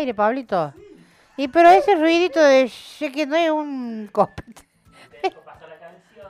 aire, 0.00 0.14
Pablito? 0.14 0.72
Y 1.36 1.48
pero 1.48 1.68
ese 1.70 1.94
ruidito 1.94 2.42
de 2.42 2.68
sé 2.68 3.10
que 3.12 3.26
no 3.26 3.36
es 3.36 3.50
un 3.50 4.08
copete. 4.12 4.62
pasó 5.44 5.66
la 5.66 5.78
canción 5.78 6.26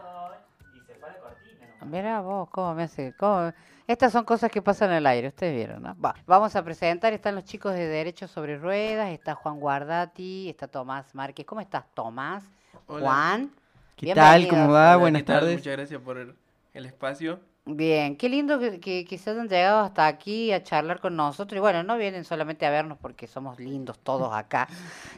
y 0.75 0.81
se 0.87 0.95
fue 1.01 1.09
a 1.09 1.13
la 1.13 1.19
cortina. 1.19 1.67
¿no? 1.81 1.87
Mira 1.87 2.21
vos, 2.21 2.49
cómo 2.51 2.75
me 2.75 2.85
hace. 2.85 3.15
cómo- 3.19 3.53
Estas 3.87 4.13
son 4.13 4.25
cosas 4.25 4.51
que 4.51 4.63
pasan 4.63 4.91
en 4.91 4.97
el 4.99 5.07
aire, 5.07 5.29
ustedes 5.29 5.55
vieron, 5.55 5.83
¿no? 5.83 5.97
Va, 6.01 6.15
vamos 6.27 6.55
a 6.55 6.63
presentar, 6.63 7.13
están 7.13 7.35
los 7.35 7.45
chicos 7.45 7.73
de 7.75 7.87
Derechos 7.89 8.31
sobre 8.31 8.57
Ruedas, 8.59 9.11
está 9.11 9.35
Juan 9.35 9.59
Guardati, 9.59 10.49
está 10.49 10.69
Tomás 10.69 11.13
Márquez. 11.15 11.45
¿Cómo 11.47 11.61
estás, 11.61 11.85
Tomás? 11.95 12.45
Hola. 12.87 13.01
Juan. 13.07 13.51
¿Qué 13.97 14.15
tal? 14.15 14.47
¿Cómo 14.49 14.69
va? 14.69 14.91
Hola, 14.91 14.97
Buenas 14.97 15.25
tardes. 15.25 15.59
Muchas 15.59 15.77
gracias 15.77 16.01
por 16.01 16.19
el, 16.19 16.35
el 16.75 16.87
espacio. 16.87 17.41
Bien, 17.77 18.17
qué 18.17 18.29
lindo 18.29 18.59
que, 18.59 18.81
que, 18.81 19.05
que 19.05 19.19
se 19.19 19.31
hayan 19.31 19.49
llegado 19.49 19.81
hasta 19.81 20.07
aquí 20.07 20.53
a 20.53 20.63
charlar 20.63 21.01
con 21.01 21.15
nosotros. 21.15 21.57
Y 21.57 21.61
bueno, 21.61 21.83
no 21.83 21.97
vienen 21.97 22.25
solamente 22.25 22.67
a 22.67 22.71
vernos 22.71 22.99
porque 22.99 23.27
somos 23.27 23.59
lindos 23.61 23.99
todos 23.99 24.33
acá, 24.35 24.69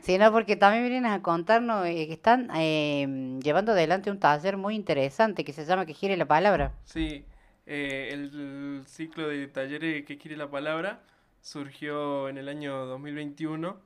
sino 0.03 0.30
porque 0.32 0.57
también 0.57 0.82
vienen 0.85 1.07
a 1.07 1.22
contarnos 1.22 1.86
eh, 1.86 2.07
que 2.07 2.13
están 2.13 2.50
eh, 2.54 3.39
llevando 3.43 3.72
adelante 3.72 4.11
un 4.11 4.18
taller 4.18 4.57
muy 4.57 4.75
interesante 4.75 5.44
que 5.44 5.53
se 5.53 5.64
llama 5.64 5.86
Que 5.86 5.94
gire 5.94 6.17
la 6.17 6.27
palabra. 6.27 6.72
Sí, 6.85 7.25
eh, 7.67 8.11
el 8.13 8.85
ciclo 8.86 9.29
de 9.29 9.46
talleres 9.46 10.05
que 10.05 10.19
quiere 10.19 10.36
la 10.36 10.50
palabra 10.50 11.00
surgió 11.41 12.29
en 12.29 12.39
el 12.39 12.49
año 12.49 12.86
2021 12.86 13.77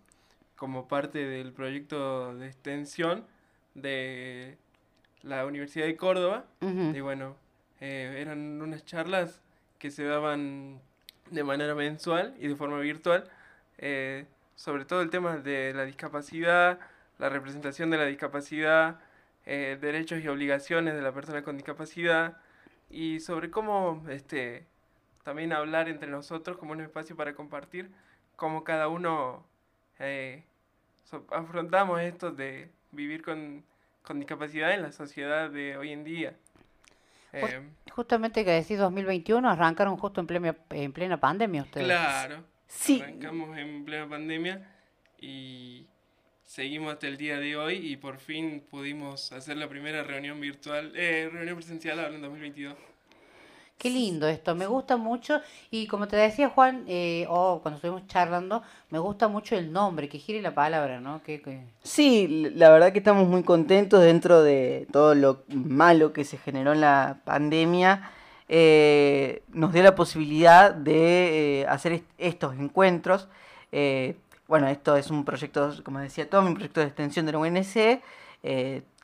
como 0.56 0.88
parte 0.88 1.24
del 1.24 1.52
proyecto 1.52 2.34
de 2.34 2.46
extensión 2.46 3.24
de 3.74 4.56
la 5.22 5.44
Universidad 5.46 5.86
de 5.86 5.96
Córdoba. 5.96 6.46
Y 6.60 7.00
bueno, 7.00 7.36
eh, 7.80 8.18
eran 8.20 8.60
unas 8.62 8.84
charlas 8.84 9.40
que 9.78 9.90
se 9.90 10.04
daban 10.04 10.80
de 11.30 11.44
manera 11.44 11.74
mensual 11.74 12.34
y 12.38 12.48
de 12.48 12.56
forma 12.56 12.78
virtual, 12.78 13.28
eh, 13.78 14.26
sobre 14.54 14.84
todo 14.84 15.02
el 15.02 15.10
tema 15.10 15.36
de 15.38 15.74
la 15.74 15.84
discapacidad, 15.84 16.78
la 17.18 17.28
representación 17.28 17.90
de 17.90 17.98
la 17.98 18.04
discapacidad, 18.06 19.00
eh, 19.44 19.78
derechos 19.80 20.22
y 20.22 20.28
obligaciones 20.28 20.94
de 20.94 21.02
la 21.02 21.12
persona 21.12 21.42
con 21.42 21.56
discapacidad 21.56 22.38
y 22.90 23.20
sobre 23.20 23.50
cómo 23.50 24.04
este, 24.08 24.66
también 25.24 25.52
hablar 25.52 25.88
entre 25.88 26.10
nosotros 26.10 26.56
como 26.56 26.72
un 26.72 26.80
espacio 26.80 27.16
para 27.16 27.34
compartir 27.34 27.90
cómo 28.36 28.64
cada 28.64 28.88
uno 28.88 29.44
eh, 29.98 30.44
afrontamos 31.30 32.00
esto 32.00 32.30
de 32.30 32.70
vivir 32.92 33.22
con, 33.22 33.64
con 34.02 34.18
discapacidad 34.18 34.72
en 34.72 34.82
la 34.82 34.92
sociedad 34.92 35.50
de 35.50 35.76
hoy 35.76 35.92
en 35.92 36.04
día. 36.04 36.36
Em, 37.32 37.70
Justamente 37.90 38.44
que 38.44 38.50
decís 38.50 38.78
2021, 38.78 39.48
arrancaron 39.48 39.96
justo 39.96 40.20
en 40.20 40.26
plena, 40.26 40.56
en 40.70 40.92
plena 40.92 41.18
pandemia 41.18 41.62
ustedes. 41.62 41.86
Claro. 41.86 42.44
Sí. 42.66 43.00
Arrancamos 43.00 43.56
en 43.58 43.84
plena 43.84 44.08
pandemia 44.08 44.70
y 45.18 45.86
seguimos 46.44 46.92
hasta 46.92 47.08
el 47.08 47.16
día 47.16 47.38
de 47.38 47.56
hoy 47.56 47.74
y 47.76 47.96
por 47.96 48.18
fin 48.18 48.64
pudimos 48.68 49.32
hacer 49.32 49.56
la 49.56 49.68
primera 49.68 50.02
reunión 50.02 50.40
virtual, 50.40 50.92
eh, 50.96 51.28
reunión 51.30 51.56
presencial 51.56 51.98
ahora 51.98 52.14
en 52.14 52.22
2022. 52.22 52.76
Qué 53.78 53.90
lindo 53.90 54.26
esto, 54.26 54.54
me 54.54 54.66
gusta 54.66 54.96
mucho 54.96 55.40
y 55.70 55.86
como 55.86 56.08
te 56.08 56.16
decía 56.16 56.48
Juan, 56.48 56.84
eh, 56.88 57.26
o 57.28 57.60
cuando 57.60 57.76
estuvimos 57.76 58.06
charlando, 58.06 58.62
me 58.88 58.98
gusta 58.98 59.28
mucho 59.28 59.54
el 59.54 59.70
nombre, 59.70 60.08
que 60.08 60.18
gire 60.18 60.40
la 60.40 60.54
palabra, 60.54 60.98
¿no? 60.98 61.22
Que, 61.22 61.62
Sí, 61.82 62.50
la 62.54 62.70
verdad 62.70 62.92
que 62.92 62.98
estamos 63.00 63.28
muy 63.28 63.42
contentos 63.42 64.00
dentro 64.02 64.42
de 64.42 64.86
todo 64.90 65.14
lo 65.14 65.44
malo 65.48 66.14
que 66.14 66.24
se 66.24 66.38
generó 66.38 66.72
en 66.72 66.80
la 66.80 67.18
pandemia. 67.24 68.10
eh, 68.48 69.42
nos 69.48 69.72
dio 69.72 69.82
la 69.82 69.94
posibilidad 69.96 70.72
de 70.72 71.62
eh, 71.62 71.66
hacer 71.66 71.92
est- 71.92 72.04
estos 72.16 72.54
encuentros. 72.54 73.28
eh, 73.72 74.16
bueno, 74.48 74.68
esto 74.68 74.96
es 74.96 75.10
un 75.10 75.24
proyecto, 75.24 75.74
como 75.84 75.98
decía 75.98 76.30
Tommy, 76.30 76.48
un 76.48 76.54
proyecto 76.54 76.80
de 76.80 76.86
extensión 76.86 77.26
de 77.26 77.32
la 77.32 77.38
UNC 77.38 78.00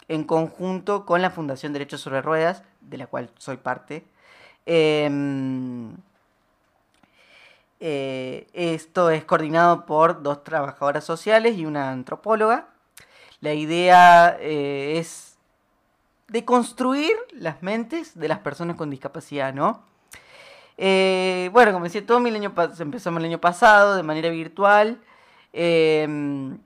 en 0.08 0.24
conjunto 0.24 1.04
con 1.04 1.20
la 1.20 1.30
Fundación 1.30 1.72
Derechos 1.72 2.00
sobre 2.00 2.22
Ruedas, 2.22 2.62
de 2.80 2.96
la 2.98 3.06
cual 3.08 3.30
soy 3.38 3.56
parte. 3.56 4.04
Em, 4.66 5.96
eh, 7.80 8.46
esto 8.52 9.10
es 9.10 9.24
coordinado 9.24 9.86
por 9.86 10.22
dos 10.22 10.44
trabajadoras 10.44 11.04
sociales 11.04 11.56
y 11.56 11.66
una 11.66 11.90
antropóloga. 11.90 12.68
La 13.40 13.54
idea 13.54 14.36
eh, 14.40 14.98
es 14.98 15.36
deconstruir 16.28 17.12
las 17.32 17.62
mentes 17.62 18.18
de 18.18 18.28
las 18.28 18.38
personas 18.38 18.76
con 18.76 18.88
discapacidad, 18.88 19.52
¿no? 19.52 19.82
Eh, 20.78 21.50
bueno, 21.52 21.72
como 21.72 21.84
decía 21.84 22.06
Tommy, 22.06 22.30
el 22.30 22.36
año 22.36 22.54
empezamos 22.78 23.20
el 23.20 23.26
año 23.26 23.40
pasado 23.40 23.96
de 23.96 24.02
manera 24.02 24.30
virtual. 24.30 25.00
em, 25.52 26.58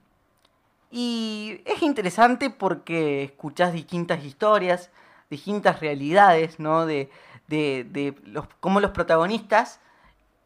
y 0.90 1.60
es 1.64 1.82
interesante 1.82 2.50
porque 2.50 3.24
escuchás 3.24 3.72
distintas 3.72 4.24
historias, 4.24 4.90
distintas 5.30 5.80
realidades, 5.80 6.60
¿no? 6.60 6.86
De, 6.86 7.10
de, 7.48 7.84
de 7.84 8.14
los, 8.24 8.46
cómo 8.60 8.80
los 8.80 8.90
protagonistas 8.90 9.80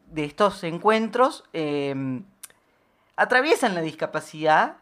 de 0.06 0.24
estos 0.24 0.62
encuentros 0.64 1.44
em, 1.52 2.24
atraviesan 3.16 3.74
la 3.74 3.80
discapacidad 3.80 4.76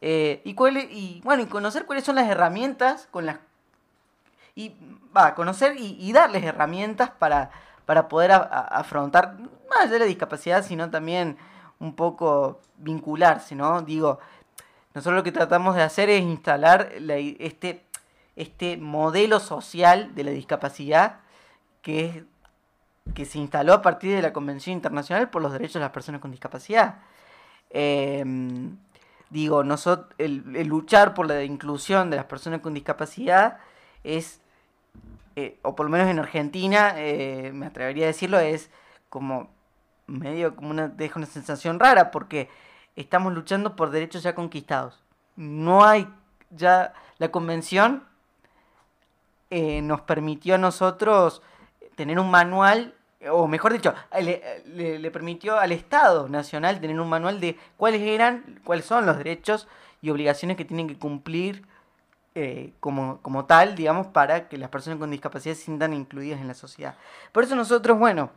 eh, 0.00 0.40
y, 0.44 0.54
cuál- 0.54 0.76
y, 0.78 1.20
bueno, 1.24 1.42
y 1.42 1.46
conocer 1.46 1.86
cuáles 1.86 2.04
son 2.04 2.16
las 2.16 2.28
herramientas 2.28 3.08
con 3.10 3.26
las 3.26 3.38
y 4.56 4.74
va 5.16 5.34
conocer 5.34 5.74
y, 5.78 6.12
darles 6.12 6.44
herramientas 6.44 7.10
para, 7.10 7.50
para 7.86 8.08
poder 8.08 8.30
afrontar 8.32 9.36
más 9.68 9.80
allá 9.80 9.92
de 9.94 9.98
la 10.00 10.04
discapacidad, 10.04 10.64
sino 10.64 10.90
también 10.90 11.36
un 11.80 11.94
poco 11.96 12.60
vincularse, 12.76 13.56
¿no? 13.56 13.82
Digo, 13.82 14.20
nosotros 14.94 15.16
lo 15.16 15.24
que 15.24 15.32
tratamos 15.32 15.74
de 15.74 15.82
hacer 15.82 16.08
es 16.08 16.22
instalar 16.22 16.92
la 17.00 17.16
este, 17.16 17.84
este 18.36 18.76
modelo 18.76 19.40
social 19.40 20.14
de 20.14 20.22
la 20.22 20.30
discapacidad 20.30 21.18
que 21.84 22.24
que 23.12 23.26
se 23.26 23.38
instaló 23.38 23.74
a 23.74 23.82
partir 23.82 24.16
de 24.16 24.22
la 24.22 24.32
Convención 24.32 24.72
Internacional 24.74 25.28
por 25.28 25.42
los 25.42 25.52
Derechos 25.52 25.74
de 25.74 25.80
las 25.80 25.90
Personas 25.90 26.20
con 26.20 26.30
Discapacidad. 26.30 27.02
Em, 27.70 28.78
digo, 29.28 29.62
nosotros, 29.62 30.14
el, 30.16 30.56
el 30.56 30.68
luchar 30.68 31.12
por 31.12 31.26
la 31.26 31.42
inclusión 31.42 32.08
de 32.08 32.16
las 32.16 32.24
personas 32.26 32.60
con 32.60 32.72
discapacidad 32.72 33.58
es, 34.04 34.40
eh, 35.36 35.58
o 35.62 35.74
por 35.74 35.86
lo 35.86 35.90
menos 35.90 36.08
en 36.08 36.18
Argentina, 36.18 36.94
eh, 36.96 37.50
me 37.52 37.66
atrevería 37.66 38.04
a 38.04 38.08
decirlo, 38.08 38.38
es 38.38 38.70
como 39.10 39.50
medio 40.06 40.54
como 40.54 40.70
una, 40.70 40.88
deja 40.88 41.18
una 41.18 41.26
sensación 41.26 41.80
rara 41.80 42.10
porque 42.10 42.48
estamos 42.94 43.32
luchando 43.34 43.76
por 43.76 43.90
derechos 43.90 44.22
ya 44.22 44.34
conquistados. 44.34 45.02
No 45.36 45.84
hay 45.84 46.08
ya, 46.50 46.94
la 47.18 47.30
convención 47.30 48.04
eh, 49.50 49.82
nos 49.82 50.02
permitió 50.02 50.54
a 50.54 50.58
nosotros 50.58 51.42
tener 51.96 52.18
un 52.18 52.30
manual, 52.30 52.94
o 53.30 53.46
mejor 53.48 53.72
dicho, 53.72 53.94
le, 54.20 54.62
le- 54.66 54.98
le 54.98 55.10
permitió 55.10 55.58
al 55.58 55.72
Estado 55.72 56.28
Nacional 56.28 56.80
tener 56.80 56.98
un 57.00 57.08
manual 57.08 57.40
de 57.40 57.56
cuáles 57.76 58.02
eran, 58.02 58.60
cuáles 58.64 58.84
son 58.84 59.06
los 59.06 59.16
derechos 59.16 59.66
y 60.02 60.10
obligaciones 60.10 60.56
que 60.56 60.64
tienen 60.64 60.88
que 60.88 60.98
cumplir 60.98 61.66
eh, 62.34 62.72
como, 62.80 63.20
como 63.22 63.44
tal, 63.46 63.74
digamos, 63.76 64.08
para 64.08 64.48
que 64.48 64.58
las 64.58 64.68
personas 64.68 64.98
con 64.98 65.10
discapacidad 65.10 65.54
se 65.54 65.62
sientan 65.62 65.94
incluidas 65.94 66.40
en 66.40 66.48
la 66.48 66.54
sociedad. 66.54 66.96
Por 67.32 67.44
eso 67.44 67.54
nosotros, 67.54 67.98
bueno, 67.98 68.30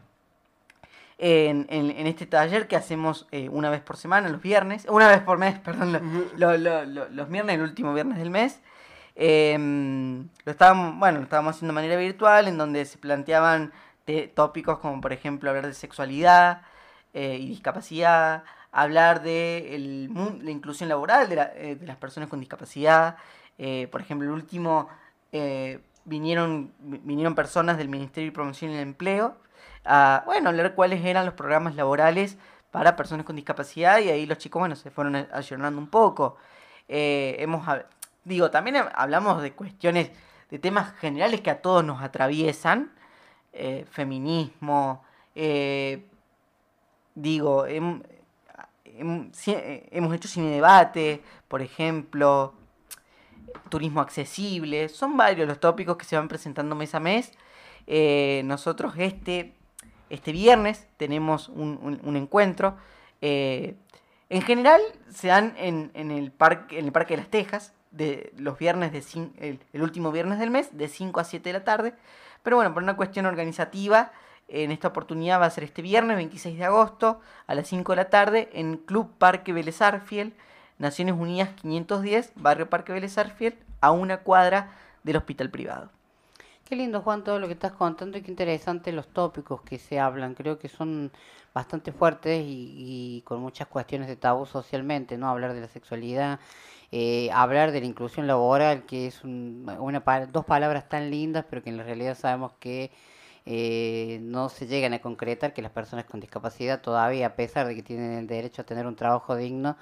en, 1.18 1.66
en- 1.70 1.90
en 1.92 2.08
este 2.08 2.26
taller 2.28 2.68
que 2.68 2.76
hacemos 2.76 3.28
eh, 3.32 3.50
una 3.50 3.70
vez 3.70 3.82
por 3.82 3.98
semana, 3.98 4.30
los 4.30 4.42
viernes, 4.42 4.86
una 4.90 5.08
vez 5.08 5.22
por 5.22 5.38
mes, 5.40 5.58
perdón, 5.64 5.94
lo- 5.94 6.00
lo- 6.38 6.58
lo- 6.58 6.86
lo- 6.86 7.10
los 7.10 7.30
viernes, 7.30 7.56
el 7.56 7.62
último 7.64 7.94
viernes 7.94 8.18
del 8.20 8.30
mes, 8.30 8.62
eh, 9.18 9.58
lo 10.46 10.52
estábamos, 10.52 10.98
bueno, 11.00 11.18
lo 11.20 11.24
estábamos 11.24 11.56
haciendo 11.56 11.74
de 11.74 11.76
manera 11.76 11.98
virtual, 11.98 12.48
en 12.48 12.58
donde 12.58 12.86
se 12.86 12.98
planteaban 12.98 13.74
te- 14.06 14.28
tópicos 14.28 14.80
como, 14.80 15.02
por 15.02 15.12
ejemplo, 15.14 15.50
hablar 15.50 15.66
de 15.68 15.74
sexualidad 15.74 16.62
eh, 17.14 17.38
y 17.40 17.48
discapacidad, 17.50 18.44
hablar 18.72 19.22
de 19.24 19.76
el 19.76 20.10
la 20.44 20.52
inclusión 20.52 20.88
laboral 20.90 21.28
de, 21.30 21.36
la- 21.36 21.52
eh, 21.56 21.76
de 21.76 21.86
las 21.88 21.98
personas 21.98 22.30
con 22.30 22.40
discapacidad. 22.40 23.18
eh, 23.58 23.88
por 23.92 24.02
ejemplo, 24.02 24.28
el 24.28 24.34
último, 24.34 24.88
eh, 25.32 25.80
vinieron, 26.06 26.72
vi- 26.80 27.02
vinieron 27.04 27.34
personas 27.36 27.78
del 27.78 27.90
Ministerio 27.90 28.30
de 28.30 28.36
Promoción 28.36 28.72
del 28.72 28.82
Empleo 28.82 29.36
a, 29.84 30.22
bueno, 30.26 30.50
hablar 30.50 30.76
cuáles 30.76 31.04
eran 31.04 31.26
los 31.26 31.34
programas 31.34 31.76
laborales 31.76 32.38
para 32.72 32.96
personas 32.96 33.26
con 33.26 33.36
discapacidad 33.36 34.00
y 34.00 34.10
ahí 34.10 34.26
los 34.28 34.38
chicos, 34.38 34.60
bueno, 34.60 34.76
se 34.76 34.92
fueron 34.92 35.16
ayornando 35.34 35.80
un 35.82 35.88
poco. 35.88 36.38
Eh, 36.88 37.36
hemos, 37.40 37.68
digo, 38.28 38.52
también 38.52 38.76
hab- 38.76 38.92
hablamos 38.94 39.42
de 39.42 39.54
cuestiones, 39.54 40.12
de 40.52 40.60
temas 40.60 40.94
generales 40.96 41.42
que 41.42 41.50
a 41.50 41.62
todos 41.62 41.84
nos 41.84 42.02
atraviesan, 42.02 42.92
eh, 43.54 43.86
feminismo, 43.90 45.04
eh, 45.34 46.06
digo, 47.16 47.66
eh, 47.66 47.82
hemos 48.86 50.16
hecho 50.16 50.28
cine 50.28 50.52
debate, 50.52 51.22
por 51.48 51.62
ejemplo, 51.62 52.54
turismo 53.70 54.02
accesible, 54.02 54.90
son 54.90 55.18
varios 55.18 55.48
los 55.48 55.60
tópicos 55.60 55.98
que 55.98 56.06
se 56.06 56.16
van 56.16 56.28
presentando 56.28 56.76
mes 56.76 56.94
a 56.96 57.00
mes. 57.00 57.32
Nosotros 58.44 58.94
este, 58.98 59.54
este 60.10 60.32
viernes 60.32 60.88
tenemos 60.98 61.50
un, 61.50 62.16
encuentro. 62.16 62.78
En 63.22 64.42
general 64.42 64.82
se 65.10 65.28
dan 65.30 65.56
en 65.58 66.12
el 66.12 66.32
parque, 66.32 66.80
en 66.80 66.86
el 66.86 66.92
Parque 66.92 67.16
de 67.16 67.22
las 67.22 67.30
Tejas, 67.30 67.74
de 67.98 68.32
los 68.38 68.58
viernes 68.58 68.92
de 68.92 69.60
el 69.74 69.82
último 69.82 70.12
viernes 70.12 70.40
del 70.40 70.52
mes, 70.52 70.78
de 70.78 70.88
5 70.88 71.20
a 71.20 71.24
7 71.24 71.50
de 71.50 71.54
la 71.54 71.64
tarde. 71.64 71.94
Pero 72.44 72.56
bueno, 72.56 72.74
por 72.74 72.84
una 72.84 72.96
cuestión 72.96 73.26
organizativa, 73.26 74.12
en 74.48 74.72
esta 74.72 74.88
oportunidad 74.88 75.42
va 75.42 75.46
a 75.46 75.50
ser 75.50 75.64
este 75.64 75.82
viernes 75.82 76.16
26 76.16 76.58
de 76.58 76.66
agosto 76.66 77.20
a 77.48 77.56
las 77.56 77.68
5 77.68 77.92
de 77.92 77.96
la 77.96 78.10
tarde 78.10 78.50
en 78.54 78.78
Club 78.78 79.12
Parque 79.18 79.52
Vélez 79.52 79.82
Arfiel, 79.82 80.34
Naciones 80.78 81.16
Unidas 81.18 81.50
510, 81.62 82.32
Barrio 82.36 82.70
Parque 82.70 82.94
Vélez 82.94 83.18
Arfiel, 83.18 83.58
a 83.82 83.92
una 83.92 84.18
cuadra 84.18 84.72
del 85.04 85.18
hospital 85.18 85.50
privado. 85.50 85.90
Qué 86.68 86.76
lindo, 86.76 87.02
Juan, 87.02 87.24
todo 87.24 87.40
lo 87.40 87.48
que 87.48 87.54
estás 87.54 87.72
contando 87.72 88.18
y 88.18 88.22
qué 88.22 88.30
interesante 88.30 88.92
los 88.92 89.08
tópicos 89.08 89.62
que 89.62 89.78
se 89.80 90.00
hablan. 90.02 90.34
Creo 90.36 90.60
que 90.60 90.68
son 90.68 91.12
bastante 91.54 91.94
fuertes 91.94 92.44
y, 92.44 92.74
y 93.18 93.22
con 93.22 93.40
muchas 93.40 93.68
cuestiones 93.70 94.10
de 94.10 94.18
tabú 94.18 94.46
socialmente, 94.46 95.18
¿no? 95.18 95.30
Hablar 95.30 95.54
de 95.54 95.62
la 95.62 95.70
sexualidad, 95.70 96.40
eh, 96.92 97.30
hablar 97.32 97.72
de 97.72 97.80
la 97.80 97.86
inclusión 97.86 98.28
laboral, 98.28 98.86
que 98.86 99.08
es 99.08 99.24
un- 99.24 99.70
una, 99.80 100.02
dos 100.30 100.44
palabras 100.46 100.90
tan 100.90 101.10
lindas, 101.10 101.46
pero 101.50 101.64
que 101.64 101.70
en 101.70 101.78
la 101.78 101.84
realidad 101.84 102.18
sabemos 102.18 102.52
que 102.60 102.92
eh, 103.46 104.20
no 104.22 104.50
se 104.50 104.68
llegan 104.68 104.94
a 104.94 105.00
concretar, 105.02 105.54
que 105.54 105.62
las 105.62 105.72
personas 105.72 106.04
con 106.06 106.20
discapacidad 106.20 106.82
todavía, 106.82 107.28
a 107.28 107.36
pesar 107.36 107.66
de 107.68 107.76
que 107.76 107.84
tienen 107.84 108.12
el 108.14 108.28
derecho 108.28 108.62
a 108.62 108.66
tener 108.66 108.86
un 108.88 108.96
trabajo 108.98 109.36
digno, 109.38 109.78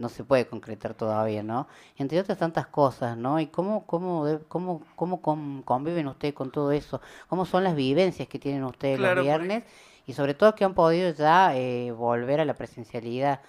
no 0.00 0.08
se 0.08 0.24
puede 0.24 0.46
concretar 0.48 0.94
todavía, 0.94 1.42
¿no? 1.44 1.68
Entre 1.96 2.18
otras 2.20 2.38
tantas 2.38 2.66
cosas, 2.66 3.16
¿no? 3.16 3.38
¿Y 3.40 3.46
cómo, 3.48 3.86
cómo, 3.86 4.26
cómo, 4.48 4.82
cómo 4.96 5.22
con- 5.22 5.62
conviven 5.62 6.08
ustedes 6.08 6.34
con 6.34 6.50
todo 6.50 6.72
eso? 6.72 7.00
¿Cómo 7.28 7.44
son 7.46 7.64
las 7.64 7.76
vivencias 7.76 8.28
que 8.28 8.38
tienen 8.38 8.64
ustedes 8.64 8.98
Claro, 8.98 9.16
los 9.16 9.24
viernes? 9.24 9.64
Y 10.06 10.12
sobre 10.14 10.34
todo 10.34 10.54
que 10.54 10.64
han 10.64 10.74
podido 10.74 11.12
ya 11.12 11.54
eh, 11.56 11.92
volver 11.92 12.40
a 12.40 12.44
la 12.44 12.54
presencialidad 12.54 13.40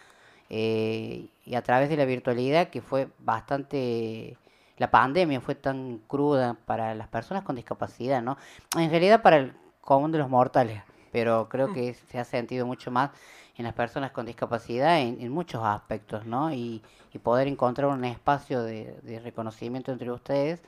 eh, 0.49 1.29
y 1.45 1.55
a 1.55 1.61
través 1.63 1.89
de 1.89 1.97
la 1.97 2.05
virtualidad 2.05 2.69
que 2.69 2.81
fue 2.81 3.09
bastante... 3.19 4.37
La 4.77 4.89
pandemia 4.89 5.41
fue 5.41 5.53
tan 5.55 5.99
cruda 6.07 6.55
para 6.65 6.95
las 6.95 7.07
personas 7.07 7.43
con 7.43 7.55
discapacidad, 7.55 8.21
¿no? 8.23 8.37
En 8.77 8.89
realidad 8.89 9.21
para 9.21 9.37
el 9.37 9.53
común 9.81 10.11
de 10.11 10.17
los 10.17 10.29
mortales, 10.29 10.81
pero 11.11 11.47
creo 11.49 11.71
que 11.71 11.93
se 11.93 12.19
ha 12.19 12.25
sentido 12.25 12.65
mucho 12.65 12.91
más 12.91 13.11
en 13.57 13.65
las 13.65 13.73
personas 13.73 14.11
con 14.11 14.25
discapacidad 14.25 14.99
en, 15.01 15.21
en 15.21 15.31
muchos 15.31 15.63
aspectos, 15.63 16.25
¿no? 16.25 16.53
Y, 16.53 16.81
y 17.13 17.19
poder 17.19 17.47
encontrar 17.47 17.89
un 17.89 18.05
espacio 18.05 18.63
de, 18.63 18.95
de 19.03 19.19
reconocimiento 19.19 19.91
entre 19.91 20.11
ustedes 20.11 20.61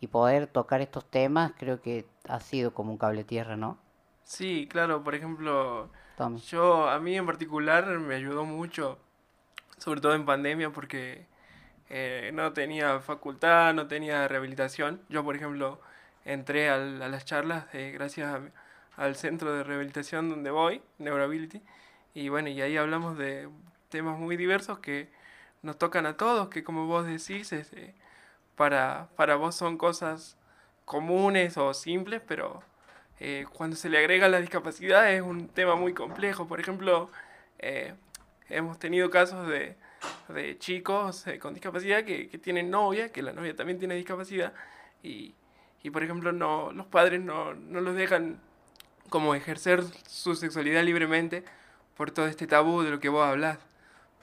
y 0.00 0.08
poder 0.08 0.46
tocar 0.48 0.80
estos 0.80 1.04
temas, 1.06 1.52
creo 1.58 1.80
que 1.82 2.06
ha 2.28 2.40
sido 2.40 2.74
como 2.74 2.92
un 2.92 2.98
cable 2.98 3.24
tierra, 3.24 3.56
¿no? 3.56 3.78
Sí, 4.24 4.66
claro, 4.70 5.02
por 5.04 5.14
ejemplo, 5.14 5.90
Tommy. 6.16 6.42
yo 6.50 6.88
a 6.88 6.98
mí 7.00 7.16
en 7.16 7.26
particular 7.26 7.86
me 7.98 8.14
ayudó 8.14 8.44
mucho, 8.44 8.98
sobre 9.78 10.00
todo 10.00 10.14
en 10.14 10.26
pandemia, 10.26 10.70
porque 10.72 11.26
eh, 11.90 12.30
no 12.34 12.52
tenía 12.54 13.00
facultad, 13.00 13.74
no 13.74 13.88
tenía 13.88 14.28
rehabilitación. 14.28 15.02
Yo, 15.08 15.24
por 15.24 15.36
ejemplo, 15.36 15.80
entré 16.24 16.70
al- 16.70 17.02
a 17.02 17.08
las 17.08 17.24
charlas 17.26 17.66
gracias 17.72 18.34
a 18.34 18.40
mi- 18.40 18.50
al 18.96 19.16
centro 19.16 19.52
de 19.54 19.64
rehabilitación 19.64 20.28
donde 20.28 20.50
voy, 20.50 20.82
Neurability, 20.98 21.62
y 22.14 22.28
bueno, 22.28 22.48
y 22.48 22.60
ahí 22.60 22.76
hablamos 22.76 23.16
de 23.16 23.48
temas 23.88 24.18
muy 24.18 24.36
diversos 24.36 24.78
que 24.80 25.08
nos 25.62 25.78
tocan 25.78 26.06
a 26.06 26.16
todos, 26.16 26.48
que 26.48 26.62
como 26.62 26.86
vos 26.86 27.06
decís, 27.06 27.52
es, 27.52 27.72
eh, 27.72 27.94
para, 28.56 29.08
para 29.16 29.36
vos 29.36 29.54
son 29.54 29.78
cosas 29.78 30.36
comunes 30.84 31.56
o 31.56 31.72
simples, 31.72 32.20
pero 32.26 32.62
eh, 33.20 33.46
cuando 33.52 33.76
se 33.76 33.88
le 33.88 33.98
agrega 33.98 34.28
la 34.28 34.40
discapacidad 34.40 35.12
es 35.12 35.22
un 35.22 35.48
tema 35.48 35.76
muy 35.76 35.94
complejo. 35.94 36.46
Por 36.46 36.60
ejemplo, 36.60 37.08
eh, 37.58 37.94
hemos 38.48 38.78
tenido 38.78 39.08
casos 39.08 39.48
de, 39.48 39.76
de 40.28 40.58
chicos 40.58 41.26
eh, 41.28 41.38
con 41.38 41.54
discapacidad 41.54 42.04
que, 42.04 42.28
que 42.28 42.38
tienen 42.38 42.70
novia, 42.70 43.10
que 43.10 43.22
la 43.22 43.32
novia 43.32 43.54
también 43.54 43.78
tiene 43.78 43.94
discapacidad, 43.94 44.52
y, 45.02 45.34
y 45.82 45.90
por 45.90 46.02
ejemplo 46.02 46.32
no, 46.32 46.72
los 46.72 46.86
padres 46.86 47.20
no, 47.20 47.54
no 47.54 47.80
los 47.80 47.94
dejan 47.94 48.40
como 49.12 49.34
ejercer 49.34 49.84
su 50.08 50.34
sexualidad 50.34 50.82
libremente 50.82 51.44
por 51.96 52.10
todo 52.10 52.26
este 52.26 52.46
tabú 52.46 52.82
de 52.82 52.90
lo 52.90 52.98
que 52.98 53.10
vos 53.10 53.24
hablás. 53.24 53.58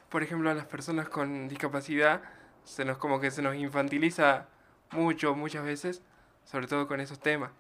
Por 0.10 0.24
ejemplo, 0.24 0.50
a 0.50 0.56
las 0.56 0.66
personas 0.66 1.08
con 1.08 1.48
discapacidad 1.48 2.24
se 2.66 2.86
nos 2.86 2.98
como 2.98 3.22
que 3.22 3.30
se 3.30 3.44
nos 3.44 3.56
infantiliza 3.56 4.48
mucho, 4.92 5.36
muchas 5.36 5.64
veces, 5.64 6.02
sobre 6.44 6.66
todo 6.66 6.88
con 6.88 7.00
esos 7.00 7.20
temas. 7.20 7.52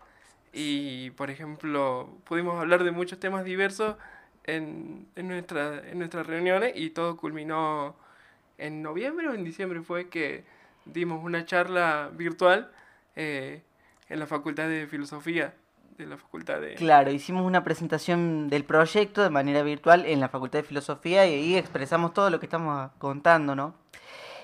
Y, 0.51 1.11
por 1.11 1.29
ejemplo, 1.29 2.17
pudimos 2.25 2.59
hablar 2.59 2.83
de 2.83 2.89
muchos 2.89 3.19
temas 3.19 3.45
diversos 3.45 3.95
en, 4.45 5.07
en, 5.15 5.27
nuestra, 5.27 5.87
en 5.87 5.99
nuestras 5.99 6.25
reuniones 6.25 6.73
y 6.75 6.89
todo 6.89 7.15
culminó 7.15 7.95
en 8.57 8.81
noviembre 8.81 9.29
o 9.29 9.35
en 9.35 9.43
diciembre 9.43 9.83
fue 9.83 10.09
que 10.09 10.45
dimos 10.85 11.23
una 11.23 11.45
charla 11.45 12.09
virtual 12.11 12.71
eh, 13.15 13.61
en 14.09 14.19
la 14.19 14.25
Facultad 14.25 14.67
de 14.67 14.87
Filosofía 14.87 15.53
la 16.05 16.17
Facultad 16.17 16.61
de... 16.61 16.75
Claro, 16.75 17.11
hicimos 17.11 17.45
una 17.45 17.63
presentación 17.63 18.49
del 18.49 18.63
proyecto 18.63 19.23
de 19.23 19.29
manera 19.29 19.63
virtual 19.63 20.05
en 20.05 20.19
la 20.19 20.29
Facultad 20.29 20.59
de 20.59 20.63
Filosofía 20.63 21.27
y 21.27 21.33
ahí 21.33 21.55
expresamos 21.55 22.13
todo 22.13 22.29
lo 22.29 22.39
que 22.39 22.45
estamos 22.45 22.91
contando, 22.97 23.55
¿no? 23.55 23.73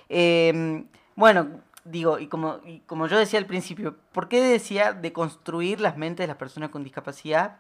Eh, 0.10 0.86
bueno, 1.16 1.62
digo, 1.86 2.20
y 2.20 2.28
como, 2.28 2.60
como 2.86 3.08
yo 3.08 3.18
decía 3.18 3.40
al 3.40 3.46
principio, 3.46 3.96
¿por 4.12 4.28
qué 4.28 4.42
decía 4.42 4.94
de 4.94 5.14
construir 5.14 5.80
las 5.80 5.98
mentes 5.98 6.24
de 6.24 6.28
las 6.28 6.38
personas 6.38 6.70
con 6.70 6.84
discapacidad? 6.84 7.58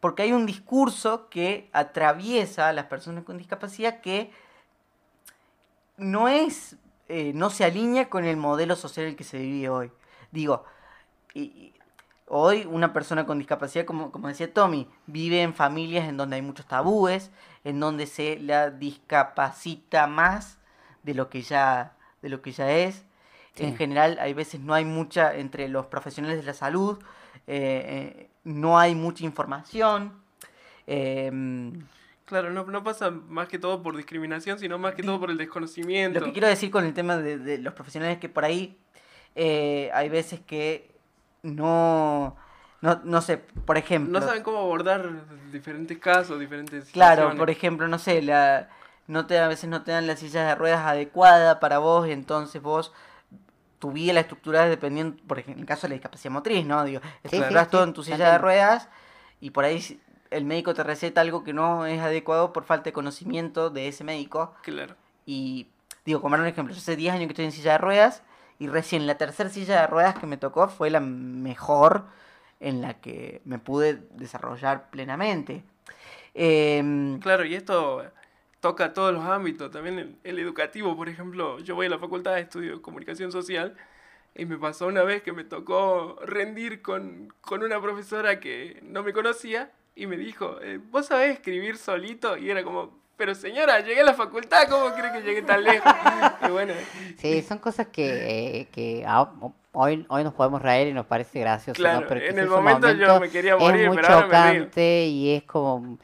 Porque 0.00 0.22
hay 0.22 0.32
un 0.32 0.46
discurso 0.46 1.28
que 1.28 1.70
atraviesa 1.72 2.68
a 2.68 2.72
las 2.72 2.86
personas 2.86 3.24
con 3.24 3.38
discapacidad 3.38 4.00
que 4.00 4.30
no 5.96 6.28
es, 6.28 6.76
eh, 7.08 7.32
no 7.34 7.50
se 7.50 7.64
alinea 7.64 8.08
con 8.08 8.24
el 8.24 8.36
modelo 8.36 8.76
social 8.76 9.06
en 9.06 9.10
el 9.10 9.16
que 9.16 9.24
se 9.24 9.38
vive 9.38 9.68
hoy. 9.68 9.92
Digo, 10.30 10.64
y 11.34 11.72
hoy 12.28 12.66
una 12.70 12.92
persona 12.92 13.26
con 13.26 13.38
discapacidad, 13.38 13.84
como, 13.84 14.10
como 14.12 14.28
decía 14.28 14.52
Tommy, 14.52 14.88
vive 15.06 15.42
en 15.42 15.54
familias 15.54 16.08
en 16.08 16.16
donde 16.16 16.36
hay 16.36 16.42
muchos 16.42 16.66
tabúes, 16.66 17.30
en 17.64 17.80
donde 17.80 18.06
se 18.06 18.38
la 18.38 18.70
discapacita 18.70 20.06
más 20.06 20.58
de 21.02 21.14
lo 21.14 21.28
que 21.28 21.42
ya, 21.42 21.96
de 22.22 22.28
lo 22.28 22.42
que 22.42 22.52
ya 22.52 22.70
es. 22.70 23.04
En 23.56 23.76
general, 23.76 24.18
hay 24.20 24.34
veces 24.34 24.60
no 24.60 24.72
hay 24.72 24.84
mucha, 24.84 25.34
entre 25.34 25.68
los 25.68 25.86
profesionales 25.86 26.38
de 26.38 26.44
la 26.44 26.54
salud, 26.54 26.98
eh, 27.48 28.22
eh, 28.26 28.30
no 28.44 28.78
hay 28.78 28.94
mucha 28.94 29.24
información. 29.24 30.12
em, 30.86 31.82
Claro, 32.24 32.50
no, 32.50 32.64
no 32.64 32.84
pasa 32.84 33.10
más 33.10 33.48
que 33.48 33.58
todo 33.58 33.82
por 33.82 33.96
discriminación, 33.96 34.58
sino 34.58 34.78
más 34.78 34.94
que 34.94 35.02
todo 35.02 35.18
por 35.18 35.30
el 35.30 35.38
desconocimiento. 35.38 36.20
Lo 36.20 36.26
que 36.26 36.32
quiero 36.32 36.46
decir 36.46 36.70
con 36.70 36.84
el 36.84 36.92
tema 36.92 37.16
de, 37.16 37.38
de 37.38 37.56
los 37.56 37.72
profesionales 37.72 38.16
es 38.16 38.20
que 38.20 38.28
por 38.28 38.44
ahí 38.44 38.76
eh, 39.34 39.90
hay 39.94 40.08
veces 40.08 40.40
que 40.40 40.97
no, 41.42 42.36
no, 42.80 43.00
no 43.04 43.20
sé, 43.22 43.38
por 43.38 43.78
ejemplo. 43.78 44.18
No 44.18 44.24
saben 44.24 44.42
cómo 44.42 44.58
abordar 44.58 45.10
diferentes 45.52 45.98
casos, 45.98 46.38
diferentes 46.38 46.90
Claro, 46.90 47.34
por 47.36 47.50
ejemplo, 47.50 47.88
no 47.88 47.98
sé, 47.98 48.22
la, 48.22 48.68
no 49.06 49.26
te, 49.26 49.38
a 49.38 49.48
veces 49.48 49.68
no 49.68 49.82
te 49.82 49.92
dan 49.92 50.06
la 50.06 50.16
silla 50.16 50.46
de 50.46 50.54
ruedas 50.54 50.86
adecuada 50.86 51.60
para 51.60 51.78
vos 51.78 52.06
y 52.06 52.12
entonces 52.12 52.62
vos 52.62 52.92
tu 53.78 53.92
vida 53.92 54.12
la 54.12 54.20
estructurás 54.20 54.68
dependiendo, 54.68 55.20
por 55.26 55.38
ejemplo, 55.38 55.58
en 55.58 55.60
el 55.60 55.66
caso 55.66 55.82
de 55.82 55.90
la 55.90 55.94
discapacidad 55.94 56.32
motriz, 56.32 56.66
¿no? 56.66 56.84
Digo, 56.84 57.00
sí, 57.02 57.08
estructurás 57.24 57.70
todo 57.70 57.82
sí, 57.82 57.88
en 57.88 57.94
tu 57.94 58.02
silla 58.02 58.32
de 58.32 58.38
ruedas 58.38 58.88
y 59.40 59.50
por 59.50 59.64
ahí 59.64 60.00
el 60.30 60.44
médico 60.44 60.74
te 60.74 60.82
receta 60.82 61.20
algo 61.20 61.44
que 61.44 61.52
no 61.52 61.86
es 61.86 62.00
adecuado 62.00 62.52
por 62.52 62.64
falta 62.64 62.84
de 62.84 62.92
conocimiento 62.92 63.70
de 63.70 63.88
ese 63.88 64.04
médico. 64.04 64.54
Claro. 64.62 64.94
Y 65.26 65.68
digo, 66.04 66.20
como 66.20 66.34
era 66.34 66.42
un 66.42 66.48
ejemplo, 66.48 66.74
yo 66.74 66.80
hace 66.80 66.96
10 66.96 67.14
años 67.14 67.26
que 67.26 67.32
estoy 67.32 67.44
en 67.44 67.52
silla 67.52 67.72
de 67.72 67.78
ruedas 67.78 68.22
y 68.58 68.68
recién 68.68 69.06
la 69.06 69.16
tercera 69.16 69.50
silla 69.50 69.80
de 69.80 69.86
ruedas 69.86 70.18
que 70.18 70.26
me 70.26 70.36
tocó 70.36 70.68
fue 70.68 70.90
la 70.90 71.00
mejor 71.00 72.06
en 72.60 72.82
la 72.82 72.94
que 72.94 73.40
me 73.44 73.58
pude 73.58 74.02
desarrollar 74.12 74.90
plenamente. 74.90 75.62
Em, 76.34 77.20
Claro, 77.20 77.44
y 77.44 77.54
esto 77.54 78.04
toca 78.60 78.92
todos 78.92 79.12
los 79.14 79.24
ámbitos, 79.24 79.70
también 79.70 80.18
el, 80.24 80.38
educativo, 80.38 80.96
por 80.96 81.08
ejemplo, 81.08 81.58
yo 81.60 81.74
voy 81.74 81.86
a 81.86 81.90
la 81.90 81.98
facultad 81.98 82.34
de 82.34 82.40
estudio 82.42 82.82
comunicación 82.82 83.30
social 83.30 83.76
y 84.34 84.44
me 84.46 84.58
pasó 84.58 84.86
una 84.86 85.02
vez 85.04 85.22
que 85.22 85.32
me 85.32 85.44
tocó 85.44 86.18
rendir 86.24 86.82
con, 86.82 87.32
con 87.40 87.62
una 87.62 87.80
profesora 87.80 88.40
que 88.40 88.80
no 88.82 89.02
me 89.02 89.12
conocía 89.12 89.70
y 89.94 90.06
me 90.06 90.16
dijo, 90.16 90.58
eh, 90.62 90.80
¿vos 90.90 91.06
sabés 91.06 91.34
escribir 91.34 91.76
solito? 91.76 92.36
Y 92.36 92.50
era 92.50 92.62
como, 92.64 92.98
pero 93.18 93.34
señora, 93.34 93.80
llegué 93.80 94.00
a 94.00 94.04
la 94.04 94.14
facultad, 94.14 94.66
¿cómo 94.68 94.94
cree 94.94 95.12
que 95.12 95.20
llegué 95.20 95.42
tan 95.42 95.62
lejos? 95.62 95.92
Y 96.46 96.50
bueno, 96.50 96.72
Sí, 97.18 97.42
son 97.42 97.58
cosas 97.58 97.88
que, 97.88 98.60
eh, 98.60 98.68
que 98.72 99.04
hoy, 99.72 100.06
hoy 100.08 100.24
nos 100.24 100.32
podemos 100.32 100.62
reír 100.62 100.88
y 100.88 100.92
nos 100.94 101.04
parece 101.04 101.40
gracioso, 101.40 101.82
¿no? 101.82 101.88
Claro, 101.88 102.06
Pero 102.08 102.20
en 102.26 102.38
el 102.38 102.48
momento 102.48 102.90
yo 102.92 103.20
me 103.20 103.28
quería 103.28 103.56
morir, 103.56 103.82
es 103.82 103.86
muy 103.88 103.96
pero 103.96 104.08
ahora 104.14 104.26
me 104.28 104.32
río. 104.52 104.62
chocante 104.62 105.06
y 105.06 105.34
es 105.34 105.42
como, 105.42 105.98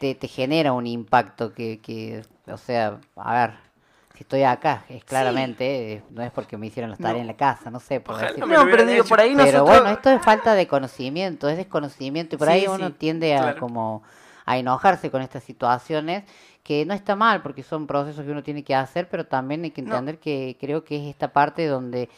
te, 0.00 0.14
te 0.16 0.26
genera 0.26 0.72
un 0.72 0.86
impacto 0.86 1.52
que, 1.52 1.80
que, 1.80 2.22
o 2.50 2.56
sea, 2.56 2.98
a 3.16 3.34
ver, 3.34 3.54
si 4.14 4.22
estoy 4.22 4.42
acá, 4.44 4.84
es 4.88 5.04
claramente, 5.04 5.92
eh, 5.94 6.02
no 6.10 6.22
es 6.22 6.30
porque 6.30 6.56
me 6.56 6.66
hicieron 6.68 6.88
las 6.90 6.98
tareas 6.98 7.16
No. 7.16 7.20
en 7.22 7.26
la 7.26 7.36
casa, 7.36 7.70
no 7.70 7.78
sé, 7.80 8.00
por 8.00 8.16
decir- 8.16 8.46
me 8.46 8.54
no, 8.54 8.64
lo 8.64 8.70
pero 8.70 8.86
digo, 8.86 9.04
por 9.04 9.20
ahí 9.20 9.34
Pero 9.36 9.58
nosotros... 9.58 9.80
bueno, 9.80 9.90
esto 9.90 10.10
es 10.10 10.22
falta 10.22 10.54
de 10.54 10.66
conocimiento, 10.66 11.48
es 11.48 11.56
desconocimiento 11.58 12.36
y 12.36 12.38
por 12.38 12.48
Sí, 12.48 12.54
ahí 12.54 12.66
uno 12.68 12.88
sí, 12.88 12.94
tiende 12.96 13.34
a 13.34 13.38
claro. 13.40 13.60
como 13.60 14.02
a 14.46 14.58
enojarse 14.58 15.10
con 15.10 15.22
estas 15.22 15.42
situaciones 15.42 16.22
que 16.64 16.84
no 16.84 16.94
está 16.94 17.14
mal 17.14 17.42
porque 17.42 17.62
son 17.62 17.86
procesos 17.86 18.24
que 18.24 18.30
uno 18.32 18.42
tiene 18.42 18.64
que 18.64 18.74
hacer, 18.74 19.08
pero 19.08 19.26
también 19.26 19.62
hay 19.62 19.70
que 19.70 19.82
No. 19.82 19.90
entender 19.90 20.18
que 20.18 20.56
creo 20.58 20.82
que 20.82 20.96
es 20.96 21.02
esta 21.10 21.32
parte 21.32 21.66
donde 21.66 22.08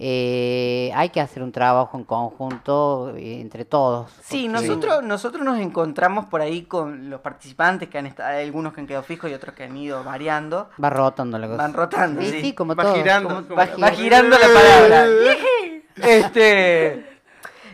eh, 0.00 0.90
hay 0.96 1.10
que 1.10 1.20
hacer 1.20 1.40
un 1.44 1.52
trabajo 1.52 1.96
en 1.96 2.02
conjunto 2.02 3.14
eh, 3.16 3.40
entre 3.40 3.64
todos. 3.64 4.10
Sí, 4.22 4.48
porque- 4.52 4.66
nosotros, 4.66 5.02
nosotros 5.04 5.44
nos 5.44 5.60
encontramos 5.60 6.26
por 6.26 6.40
ahí 6.40 6.62
con 6.62 7.08
los 7.08 7.20
participantes 7.20 7.88
que 7.88 7.98
han 7.98 8.06
estado, 8.06 8.30
hay 8.36 8.44
algunos 8.44 8.72
que 8.72 8.80
han 8.80 8.88
quedado 8.88 9.04
fijos 9.04 9.30
y 9.30 9.34
otros 9.34 9.54
que 9.54 9.62
han 9.62 9.76
ido 9.76 10.02
variando. 10.02 10.68
Va 10.82 10.90
rotando 10.90 11.38
la 11.38 11.46
cosa. 11.46 11.58
Van 11.62 11.72
rotando, 11.72 12.20
Sí, 12.22 12.30
sí. 12.30 12.40
sí, 12.40 12.52
como 12.54 12.74
Va 12.74 12.82
todo. 12.82 12.94
girando. 12.96 13.28
Como- 13.28 13.42
como- 13.46 13.56
va, 13.56 13.68
va 13.80 13.90
girando 13.92 14.36
la 14.36 14.46
palabra. 14.52 15.06
Este, 16.02 17.06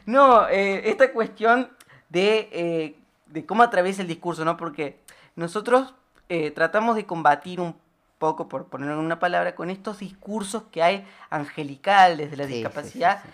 no, 0.04 0.46
eh, 0.48 0.90
esta 0.90 1.10
cuestión 1.12 1.70
de, 2.10 2.48
eh, 2.52 2.96
de 3.26 3.46
cómo 3.46 3.62
atraviesa 3.62 4.02
el 4.02 4.08
discurso, 4.08 4.44
¿no? 4.44 4.58
Porque 4.58 5.00
nosotros 5.36 5.94
eh, 6.30 6.50
tratamos 6.52 6.96
de 6.96 7.04
combatir 7.06 7.60
un 7.60 7.76
poco, 8.18 8.48
por 8.48 8.66
ponerlo 8.68 8.94
en 8.94 9.00
una 9.00 9.18
palabra, 9.18 9.54
con 9.54 9.68
estos 9.70 9.98
discursos 9.98 10.64
que 10.72 10.82
hay 10.82 11.06
angelicales 11.30 12.30
de 12.30 12.36
la 12.38 12.46
Sí, 12.46 12.52
sí, 12.52 12.58
sí, 12.58 12.62
discapacidad 12.62 13.22
sí. 13.24 13.30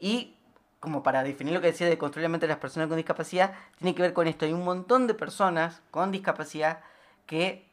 y 0.00 0.34
como 0.80 1.02
para 1.04 1.22
definir 1.22 1.54
lo 1.54 1.60
que 1.60 1.68
decía 1.68 1.88
de 1.88 1.96
construir 1.98 2.24
la 2.24 2.28
mente 2.30 2.46
de 2.46 2.52
las 2.52 2.58
personas 2.60 2.88
con 2.88 2.96
discapacidad, 2.96 3.54
tiene 3.78 3.94
que 3.94 4.02
ver 4.02 4.12
con 4.12 4.26
esto. 4.26 4.44
Hay 4.44 4.52
un 4.52 4.64
montón 4.64 5.06
de 5.06 5.14
personas 5.14 5.80
con 5.92 6.10
discapacidad 6.10 6.80
que 7.26 7.68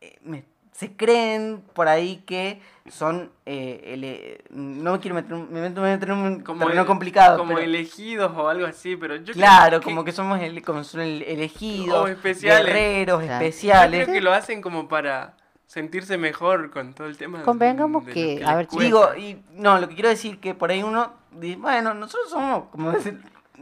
eh, 0.00 0.18
me- 0.22 0.44
se 0.78 0.92
creen 0.94 1.60
por 1.74 1.88
ahí 1.88 2.22
que 2.24 2.60
son... 2.88 3.32
eh, 3.46 3.80
ele- 3.84 4.44
no 4.50 4.92
me 4.92 5.00
quiero 5.00 5.16
meter, 5.16 5.32
en 5.32 5.38
un- 5.40 5.52
me 5.52 5.60
meto, 5.60 5.80
me 5.80 5.90
meto 5.90 6.06
en 6.06 6.12
un 6.12 6.40
como 6.42 6.64
terreno 6.66 6.86
complicado. 6.86 7.36
Como 7.36 7.54
pero- 7.54 7.62
elegidos 7.64 8.30
o 8.36 8.48
algo 8.48 8.64
así, 8.64 8.94
pero 8.94 9.16
yo 9.16 9.24
creo 9.24 9.34
claro, 9.34 9.80
como 9.82 10.04
que 10.04 10.12
somos 10.12 10.40
ele- 10.40 10.62
como 10.62 10.84
son 10.84 11.00
ele- 11.00 11.32
elegidos, 11.32 12.04
O 12.04 12.06
especiales. 12.06 12.66
guerreros, 12.66 13.24
Claro. 13.24 13.40
Yo 13.42 13.48
especiales. 13.48 14.04
creo 14.04 14.14
que 14.14 14.20
lo 14.20 14.32
hacen 14.32 14.62
como 14.62 14.86
para 14.86 15.34
sentirse 15.66 16.16
mejor 16.16 16.70
con 16.70 16.94
todo 16.94 17.08
el 17.08 17.16
tema. 17.16 17.38
de- 17.38 17.44
Convengamos 17.44 18.04
de 18.06 18.10
lo 18.10 18.14
que, 18.14 18.36
les 18.38 18.46
a 18.48 18.54
ver. 18.54 18.68
Digo, 18.68 19.14
y 19.16 19.42
no, 19.54 19.80
lo 19.80 19.88
que 19.88 19.94
quiero 19.96 20.10
decir 20.10 20.38
que 20.38 20.54
por 20.54 20.70
ahí 20.70 20.84
uno 20.84 21.12
dice, 21.32 21.56
bueno, 21.56 21.92
nosotros 21.92 22.30
somos 22.30 22.68
como 22.70 22.92
decir 22.92 23.20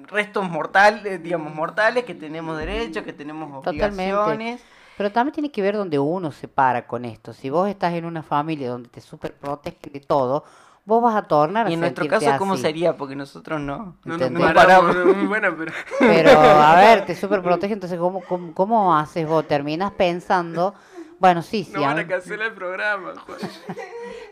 restos 0.08 0.48
mortales, 0.50 1.22
digamos, 1.22 1.54
mortales, 1.54 2.04
que 2.04 2.14
tenemos 2.14 2.58
derechos, 2.58 3.02
que 3.04 3.14
tenemos 3.14 3.62
Totalmente. 3.64 4.58
Pero 4.96 5.12
también 5.12 5.34
tiene 5.34 5.50
que 5.50 5.62
ver 5.62 5.76
donde 5.76 5.98
uno 5.98 6.32
se 6.32 6.48
para 6.48 6.86
con 6.86 7.04
esto. 7.04 7.32
Si 7.32 7.50
vos 7.50 7.68
estás 7.68 7.92
en 7.94 8.04
una 8.04 8.22
familia 8.22 8.70
donde 8.70 8.88
te 8.88 9.00
super 9.00 9.34
protegen 9.34 9.92
de 9.92 10.00
todo, 10.00 10.44
vos 10.86 11.02
vas 11.02 11.16
a 11.16 11.22
tornar 11.22 11.66
a 11.66 11.70
Y 11.70 11.74
en 11.74 11.80
nuestro 11.80 12.08
caso, 12.08 12.30
¿cómo 12.38 12.54
así. 12.54 12.62
sería? 12.62 12.96
Porque 12.96 13.14
nosotros 13.14 13.60
no. 13.60 13.76
No 13.76 14.16
nos 14.16 14.20
¿entendés? 14.22 14.54
paramos, 14.54 14.94
paramos. 14.94 15.16
muy 15.16 15.26
buena, 15.26 15.54
pero 15.54 15.72
Pero, 15.98 16.30
a 16.40 16.76
ver, 16.76 17.04
te 17.04 17.14
super 17.14 17.42
protege, 17.42 17.74
entonces, 17.74 17.98
¿cómo, 17.98 18.22
cómo, 18.22 18.54
cómo 18.54 18.96
haces 18.96 19.28
vos? 19.28 19.46
Terminas 19.46 19.92
pensando, 19.92 20.74
bueno, 21.18 21.42
sí, 21.42 21.64
sí. 21.64 21.72
no 21.72 21.82
van 21.82 21.98
a 21.98 22.06
cancelar 22.06 22.48
el 22.48 22.54
programa, 22.54 23.14
Juan. 23.26 23.38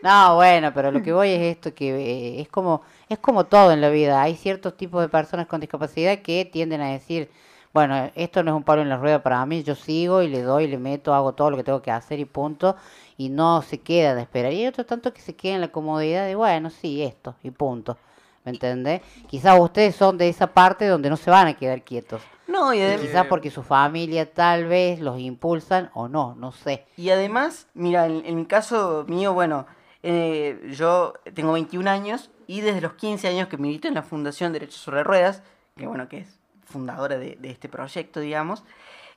No, 0.01 0.35
bueno, 0.35 0.71
pero 0.73 0.91
lo 0.91 1.01
que 1.01 1.11
voy 1.11 1.29
es 1.29 1.41
esto, 1.41 1.73
que 1.73 1.89
eh, 1.89 2.41
es 2.41 2.47
como, 2.47 2.83
es 3.09 3.17
como 3.19 3.45
todo 3.45 3.71
en 3.71 3.81
la 3.81 3.89
vida. 3.89 4.21
Hay 4.21 4.35
ciertos 4.35 4.77
tipos 4.77 5.01
de 5.01 5.09
personas 5.09 5.47
con 5.47 5.59
discapacidad 5.59 6.19
que 6.19 6.45
tienden 6.45 6.81
a 6.81 6.89
decir, 6.89 7.29
bueno, 7.75 8.09
esto 8.15 8.41
no 8.41 8.51
es 8.51 8.55
un 8.57 8.63
palo 8.63 8.81
en 8.81 8.87
la 8.87 8.95
rueda 8.95 9.21
para 9.21 9.45
mí, 9.45 9.61
yo 9.61 9.75
sigo 9.75 10.21
y 10.21 10.29
le 10.29 10.41
doy, 10.43 10.65
le 10.67 10.77
meto, 10.77 11.13
hago 11.13 11.33
todo 11.33 11.51
lo 11.51 11.57
que 11.57 11.63
tengo 11.65 11.81
que 11.81 11.91
hacer 11.91 12.19
y 12.21 12.25
punto, 12.25 12.77
y 13.17 13.27
no 13.27 13.61
se 13.61 13.79
queda 13.81 14.15
de 14.15 14.21
esperar. 14.21 14.53
Y 14.53 14.61
hay 14.61 14.67
otros 14.67 14.87
tanto 14.87 15.13
que 15.13 15.19
se 15.21 15.35
quedan 15.35 15.55
en 15.55 15.61
la 15.61 15.67
comodidad 15.67 16.25
de, 16.25 16.35
bueno, 16.35 16.69
sí, 16.69 17.03
esto, 17.03 17.35
y 17.43 17.51
punto. 17.51 17.97
¿Me 18.45 18.51
entendés? 18.53 19.01
Quizás 19.27 19.59
ustedes 19.59 19.93
son 19.93 20.17
de 20.17 20.29
esa 20.29 20.47
parte 20.47 20.87
donde 20.87 21.09
no 21.09 21.17
se 21.17 21.29
van 21.29 21.47
a 21.47 21.53
quedar 21.55 21.81
quietos. 21.81 22.21
No, 22.47 22.73
y, 22.73 22.77
Y 22.77 22.81
adem- 22.81 23.01
quizás 23.01 23.25
porque 23.27 23.51
su 23.51 23.61
familia 23.61 24.31
tal 24.33 24.65
vez 24.67 25.01
los 25.01 25.19
impulsan 25.19 25.89
o 25.95 26.07
no, 26.07 26.33
no 26.35 26.53
sé. 26.53 26.85
y 26.95 27.09
además, 27.09 27.67
mira, 27.73 28.05
en, 28.05 28.25
en 28.25 28.35
mi 28.37 28.45
caso 28.45 29.03
mío, 29.09 29.33
bueno, 29.33 29.65
eh, 30.01 30.61
yo 30.77 31.13
tengo 31.33 31.51
21 31.53 31.87
años 31.89 32.29
y 32.47 32.61
desde 32.61 32.79
los 32.79 32.93
15 32.93 33.27
años 33.27 33.49
que 33.49 33.57
milito 33.57 33.89
en 33.89 33.95
la 33.95 34.03
Fundación 34.03 34.53
Derechos 34.53 34.79
sobre 34.79 35.03
Ruedas, 35.03 35.41
que 35.75 35.87
bueno, 35.87 36.07
que 36.07 36.19
es 36.19 36.39
fundadora 36.65 37.17
de, 37.17 37.37
este 37.43 37.69
proyecto, 37.69 38.19
digamos, 38.19 38.63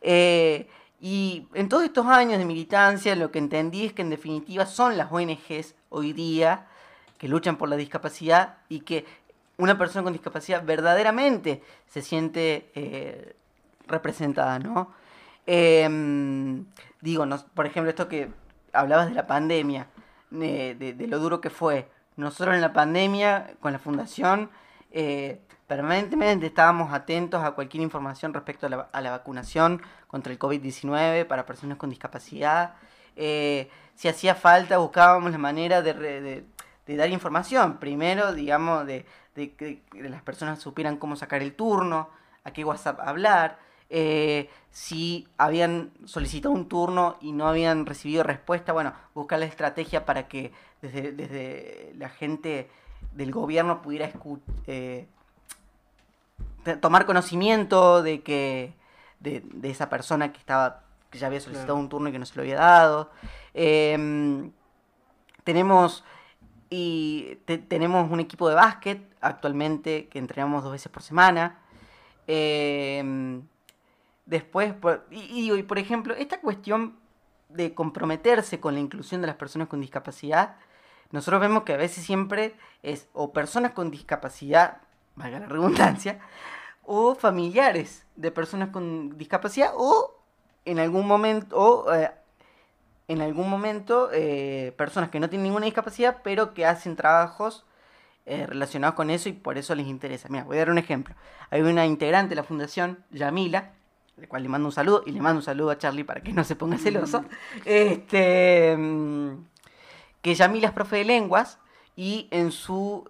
eh, 0.00 0.68
y 1.00 1.46
en 1.54 1.68
todos 1.68 1.84
estos 1.84 2.06
años 2.06 2.38
de 2.38 2.44
militancia 2.44 3.14
lo 3.16 3.30
que 3.30 3.38
entendí 3.38 3.86
es 3.86 3.92
que 3.92 4.02
en 4.02 4.10
definitiva 4.10 4.66
son 4.66 4.96
las 4.96 5.12
ONGs 5.12 5.74
hoy 5.90 6.12
día 6.12 6.66
que 7.18 7.28
luchan 7.28 7.56
por 7.56 7.68
la 7.68 7.76
discapacidad 7.76 8.58
y 8.68 8.80
que 8.80 9.04
una 9.56 9.76
persona 9.76 10.04
con 10.04 10.12
discapacidad 10.12 10.64
verdaderamente 10.64 11.62
se 11.86 12.02
siente 12.02 12.70
eh, 12.74 13.34
representada, 13.88 14.58
¿no? 14.58 14.92
Em, 15.46 16.66
digo, 17.00 17.26
por 17.54 17.66
ejemplo, 17.66 17.90
esto 17.90 18.08
que 18.08 18.28
hablabas 18.72 19.08
de 19.08 19.14
la 19.14 19.26
pandemia, 19.26 19.88
de, 20.30 20.74
de- 20.74 21.06
lo 21.06 21.18
duro 21.18 21.40
que 21.40 21.50
fue. 21.50 21.88
Nosotros 22.16 22.54
en 22.54 22.60
la 22.60 22.72
pandemia, 22.72 23.54
con 23.60 23.72
la 23.72 23.78
fundación, 23.78 24.50
eh, 24.90 25.40
permanentemente 25.68 26.46
estábamos 26.46 26.92
atentos 26.92 27.44
a 27.44 27.52
cualquier 27.52 27.82
información 27.82 28.34
respecto 28.34 28.66
a 28.66 29.00
la, 29.00 29.10
vacunación 29.10 29.82
contra 30.08 30.32
el 30.32 30.38
COVID-19 30.38 31.26
para 31.26 31.46
personas 31.46 31.76
con 31.76 31.90
discapacidad. 31.90 32.74
Eh, 33.14 33.70
si 33.94 34.08
hacía 34.08 34.34
falta, 34.34 34.78
buscábamos 34.78 35.30
la 35.30 35.38
manera 35.38 35.82
de, 35.82 36.44
dar 36.86 37.10
información. 37.10 37.76
Primero, 37.78 38.32
digamos, 38.32 38.86
de, 38.86 39.04
que 39.34 39.82
las 39.92 40.22
personas 40.22 40.58
supieran 40.58 40.96
cómo 40.96 41.16
sacar 41.16 41.42
el 41.42 41.54
turno, 41.54 42.08
a 42.44 42.52
qué 42.52 42.64
WhatsApp 42.64 42.98
hablar. 43.00 43.58
eh, 43.90 44.48
si 44.70 45.26
habían 45.38 45.92
solicitado 46.04 46.54
un 46.54 46.68
turno 46.68 47.16
y 47.20 47.32
no 47.32 47.48
habían 47.48 47.84
recibido 47.86 48.22
respuesta, 48.22 48.72
bueno, 48.72 48.92
buscar 49.14 49.38
la 49.38 49.46
estrategia 49.46 50.04
para 50.06 50.28
que 50.28 50.52
desde, 50.82 51.92
la 51.96 52.08
gente 52.08 52.70
del 53.12 53.32
gobierno 53.32 53.82
pudiera 53.82 54.10
escu- 54.10 54.40
eh, 54.66 55.08
tomar 56.76 57.06
conocimiento 57.06 58.02
de 58.02 58.22
que 58.22 58.74
de, 59.20 59.42
de 59.44 59.70
esa 59.70 59.88
persona 59.88 60.32
que 60.32 60.38
estaba 60.38 60.82
que 61.10 61.18
ya 61.18 61.26
había 61.28 61.40
solicitado 61.40 61.74
Claro. 61.74 61.80
un 61.80 61.88
turno 61.88 62.08
y 62.10 62.12
que 62.12 62.18
no 62.18 62.26
se 62.26 62.34
lo 62.36 62.42
había 62.42 62.56
dado. 62.56 63.10
Em, 63.54 64.52
tenemos 65.44 66.04
y 66.70 67.36
te- 67.46 67.56
tenemos 67.58 68.10
un 68.10 68.20
equipo 68.20 68.46
de 68.48 68.54
básquet 68.54 69.02
actualmente 69.22 70.08
que 70.08 70.18
entrenamos 70.18 70.62
dos 70.62 70.72
veces 70.72 70.92
por 70.92 71.02
semana. 71.02 71.58
Em, 72.26 73.42
después, 74.26 74.74
por, 74.74 75.06
y, 75.10 75.50
y 75.52 75.62
por 75.62 75.78
ejemplo, 75.78 76.14
esta 76.14 76.40
cuestión 76.40 76.96
de 77.48 77.72
comprometerse 77.74 78.60
con 78.60 78.74
la 78.74 78.80
inclusión 78.80 79.22
de 79.22 79.26
las 79.28 79.36
personas 79.36 79.68
con 79.68 79.80
discapacidad, 79.80 80.56
nosotros 81.10 81.40
vemos 81.40 81.62
que 81.62 81.72
a 81.72 81.78
veces 81.78 82.04
siempre 82.04 82.54
es 82.82 83.08
o 83.14 83.32
personas 83.32 83.72
con 83.72 83.90
discapacidad, 83.90 84.82
valga 85.16 85.40
la 85.40 85.46
redundancia, 85.46 86.18
o 86.90 87.14
familiares 87.14 88.06
de 88.16 88.30
personas 88.30 88.70
con 88.70 89.18
discapacidad, 89.18 89.72
o 89.76 90.14
en 90.64 90.78
algún 90.78 91.06
momento, 91.06 91.54
o 91.56 91.92
eh, 91.94 92.10
en 93.08 93.20
algún 93.20 93.50
momento 93.50 94.08
eh, 94.10 94.72
personas 94.78 95.10
que 95.10 95.20
no 95.20 95.28
tienen 95.28 95.44
ninguna 95.44 95.66
discapacidad, 95.66 96.18
pero 96.24 96.54
que 96.54 96.64
hacen 96.64 96.96
trabajos 96.96 97.66
eh, 98.24 98.46
relacionados 98.46 98.94
con 98.94 99.10
eso 99.10 99.28
y 99.28 99.32
por 99.32 99.58
eso 99.58 99.74
les 99.74 99.86
interesa. 99.86 100.28
Mira, 100.30 100.44
voy 100.44 100.56
a 100.56 100.60
dar 100.60 100.70
un 100.70 100.78
ejemplo. 100.78 101.14
Hay 101.50 101.60
una 101.60 101.84
integrante 101.84 102.30
de 102.30 102.36
la 102.36 102.42
fundación, 102.42 103.04
Yamila, 103.10 103.72
de 104.16 104.26
cual 104.26 104.42
le 104.42 104.48
mando 104.48 104.66
un 104.68 104.72
saludo, 104.72 105.02
y 105.04 105.12
le 105.12 105.20
mando 105.20 105.40
un 105.40 105.44
saludo 105.44 105.70
a 105.70 105.76
Charlie 105.78 106.04
para 106.04 106.22
que 106.22 106.32
no 106.32 106.42
se 106.42 106.56
ponga 106.56 106.78
celoso. 106.78 107.22
Este, 107.66 108.74
mm, 108.78 109.44
que 110.22 110.34
Yamila 110.34 110.68
es 110.68 110.72
profe 110.72 110.96
de 110.96 111.04
lenguas 111.04 111.58
y 111.96 112.28
en 112.30 112.50
su 112.50 113.04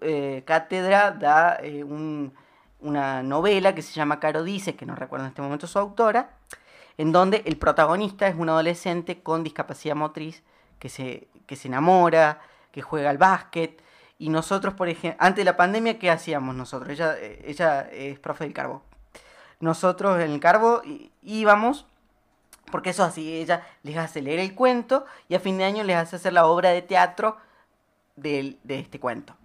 cátedra 0.45 1.11
da 1.11 1.59
un- 1.85 2.33
una 2.79 3.23
novela 3.23 3.75
que 3.75 3.81
se 3.81 3.93
llama 3.93 4.19
Caro 4.19 4.43
Dice, 4.43 4.75
que 4.75 4.85
no 4.85 4.95
recuerdo 4.95 5.25
en 5.25 5.29
este 5.29 5.41
momento 5.41 5.67
su 5.67 5.79
autora, 5.79 6.31
en 6.97 7.11
donde 7.11 7.43
el 7.45 7.57
protagonista 7.57 8.27
es 8.27 8.35
un 8.35 8.49
adolescente 8.49 9.21
con 9.21 9.43
discapacidad 9.43 9.95
motriz 9.95 10.43
que 10.79 10.89
se, 10.89 11.27
que 11.45 11.55
se 11.55 11.67
enamora, 11.67 12.39
que 12.71 12.81
juega 12.81 13.09
al 13.09 13.17
básquet. 13.17 13.81
Y 14.17 14.29
nosotros, 14.29 14.73
por 14.73 14.89
ejemplo, 14.89 15.17
antes 15.19 15.37
de 15.37 15.45
la 15.51 15.57
pandemia, 15.57 15.97
¿qué 15.97 16.09
hacíamos 16.11 16.55
nosotros? 16.55 16.89
Ella, 16.89 17.15
eh, 17.17 17.43
ella 17.47 17.81
es 17.91 18.19
profe 18.19 18.43
del 18.43 18.53
Carbo. 18.53 18.83
Nosotros 19.61 20.19
en 20.21 20.31
el 20.31 20.39
Carbo 20.39 20.81
íbamos, 21.21 21.85
porque 22.71 22.91
eso 22.91 23.03
así, 23.03 23.33
ella 23.41 23.65
les 23.83 23.97
hace 23.97 24.21
leer 24.21 24.39
el 24.39 24.55
cuento 24.55 25.05
y 25.27 25.35
a 25.35 25.39
fin 25.39 25.57
de 25.57 25.65
año 25.65 25.83
les 25.83 25.95
hace 25.97 26.17
hacer 26.17 26.33
la 26.33 26.45
obra 26.45 26.69
de 26.69 26.81
teatro 26.81 27.37
del- 28.15 28.59
de 28.63 28.79
este 28.79 28.99
cuento. 28.99 29.35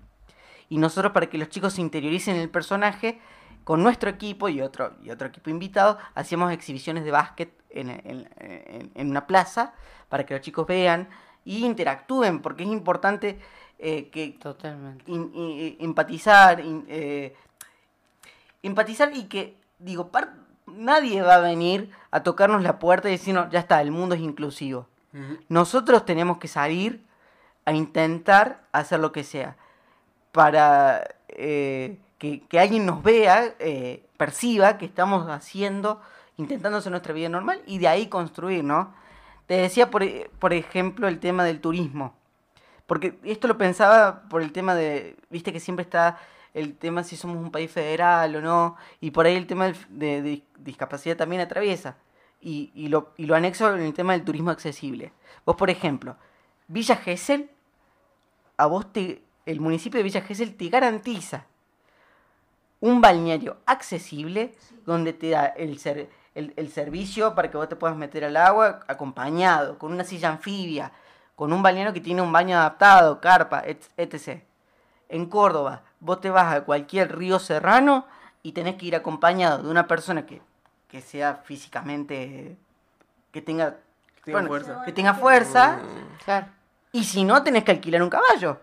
Y 0.75 0.79
nosotros, 0.79 1.13
para 1.13 1.29
que 1.29 1.39
los 1.39 1.51
chicos 1.51 1.75
se 1.75 1.81
interioricen 1.83 2.35
en 2.35 2.43
el 2.43 2.51
personaje, 2.51 3.21
con 3.63 3.81
nuestro 3.85 4.11
equipo 4.11 4.49
y 4.49 4.61
otro, 4.61 4.95
y 5.05 5.11
otro 5.11 5.29
equipo 5.29 5.49
invitado, 5.49 5.99
hacíamos 6.17 6.51
exhibiciones 6.51 7.05
de 7.05 7.13
básquet 7.13 7.53
en, 7.71 7.91
en- 7.91 8.29
en- 8.41 8.91
en 8.93 9.09
una 9.09 9.25
plaza 9.29 9.73
para 10.09 10.27
que 10.27 10.35
los 10.35 10.41
chicos 10.43 10.67
vean 10.67 11.09
y 11.45 11.65
interactúen, 11.65 12.43
porque 12.43 12.65
es 12.65 12.71
importante 12.71 13.39
eh, 13.79 14.09
que 14.11 14.31
Totalmente. 14.43 15.05
in- 15.13 15.31
in- 15.33 15.77
empatizar, 15.79 16.59
in- 16.59 16.85
eh, 16.89 17.37
empatizar 18.65 19.15
y 19.15 19.27
que, 19.27 19.57
digo, 19.79 20.09
par- 20.09 20.35
nadie 20.67 21.23
va 21.23 21.37
a 21.37 21.41
venir 21.41 21.89
a 22.11 22.25
tocarnos 22.25 22.65
la 22.65 22.81
puerta 22.81 23.09
y 23.09 23.13
decirnos, 23.13 23.49
ya 23.51 23.61
está, 23.61 23.81
el 23.81 23.93
mundo 23.93 24.17
es 24.17 24.21
inclusivo. 24.21 24.89
Nosotros 25.49 26.05
tenemos 26.05 26.39
que 26.39 26.49
salir 26.49 27.05
a 27.65 27.73
intentar 27.73 28.65
hacer 28.73 28.99
lo 28.99 29.13
que 29.13 29.23
sea 29.23 29.57
para 30.35 31.15
eh, 31.29 31.97
que, 32.19 32.59
alguien 32.59 32.85
nos 32.87 33.05
vea, 33.05 33.55
eh, 33.61 34.05
perciba 34.17 34.79
que 34.79 34.85
estamos 34.85 35.31
haciendo, 35.31 36.03
intentando 36.37 36.79
hacer 36.79 36.91
nuestra 36.91 37.15
vida 37.15 37.29
normal 37.29 37.63
y 37.67 37.79
de 37.79 37.87
ahí 37.87 38.09
construir, 38.09 38.65
¿no? 38.65 38.93
Te 39.47 39.55
decía, 39.55 39.93
por, 39.93 40.03
e- 40.03 40.29
por 40.41 40.53
ejemplo, 40.53 41.07
el 41.07 41.21
tema 41.21 41.45
del 41.45 41.61
turismo. 41.61 42.17
Porque 42.87 43.17
esto 43.23 43.47
lo 43.47 43.57
pensaba 43.57 44.29
por 44.29 44.43
el 44.43 44.51
tema 44.51 44.75
de, 44.75 45.17
viste 45.31 45.53
que 45.53 45.61
siempre 45.61 45.85
está 45.85 46.19
el 46.53 46.77
tema 46.77 47.05
si 47.05 47.17
somos 47.17 47.37
un 47.37 47.53
país 47.53 47.71
federal 47.71 48.35
o 48.35 48.41
no, 48.41 48.77
y 49.01 49.13
por 49.13 49.27
ahí 49.27 49.37
el 49.37 49.47
tema 49.47 49.73
de 49.89 50.43
discapacidad 50.59 51.17
también 51.17 51.43
atraviesa. 51.43 51.97
Y, 52.41 52.73
y 52.75 52.89
lo, 52.89 53.13
y 53.17 53.27
lo 53.27 53.37
anexo 53.37 53.73
en 53.73 53.83
el 53.83 53.95
tema 53.95 54.15
del 54.15 54.25
turismo 54.25 54.51
accesible. 54.51 55.13
Vos, 55.47 55.55
por 55.55 55.71
ejemplo, 55.71 56.17
Villa 56.67 56.97
Gesell, 56.97 57.51
a 58.57 58.67
vos 58.67 58.93
te, 58.93 59.24
el 59.47 59.61
municipio 59.61 59.99
de 59.99 60.05
Villa 60.05 60.23
Gesell 60.23 60.57
te 60.57 60.69
garantiza 60.69 61.47
un 62.81 63.01
balneario 63.01 63.59
accesible 63.67 64.55
donde 64.85 65.13
te 65.13 65.31
da 65.31 65.47
el, 65.47 65.79
ser, 65.79 66.11
el, 66.35 66.53
el 66.57 66.71
servicio 66.71 67.35
para 67.35 67.51
que 67.51 67.57
vos 67.57 67.69
te 67.69 67.77
puedas 67.77 67.97
meter 67.97 68.25
al 68.25 68.37
agua 68.37 68.81
acompañado, 68.89 69.79
con 69.79 69.93
una 69.93 70.05
silla 70.05 70.29
anfibia, 70.31 70.93
con 71.35 71.53
un 71.53 71.63
balneario 71.63 71.93
que 71.93 72.01
tiene 72.01 72.21
un 72.23 72.31
baño 72.33 72.57
adaptado, 72.59 73.21
carpa, 73.21 73.61
et- 73.67 73.89
etc. 73.97 74.43
En 75.09 75.27
Córdoba, 75.27 75.83
vos 76.01 76.21
te 76.21 76.31
vas 76.31 76.55
a 76.55 76.63
cualquier 76.65 77.17
río 77.17 77.39
serrano 77.39 78.07
y 78.43 78.53
tenés 78.53 78.77
que 78.77 78.87
ir 78.87 78.97
acompañado 78.97 79.63
de 79.63 79.71
una 79.71 79.87
persona 79.87 80.27
que, 80.27 80.43
que 80.89 81.01
sea 81.01 81.37
físicamente, 81.45 82.57
que 83.33 83.41
tenga, 83.41 83.77
Que 84.17 84.23
tenga 84.25 84.39
bueno, 84.41 84.49
fuerza. 84.49 84.83
que 84.85 84.93
tenga 84.93 85.15
fuerza, 85.15 85.79
Claro. 86.25 86.47
y 86.93 87.05
si 87.05 87.25
no, 87.25 87.43
tenés 87.43 87.65
que 87.65 87.71
alquilar 87.73 88.03
un 88.03 88.11
caballo 88.11 88.61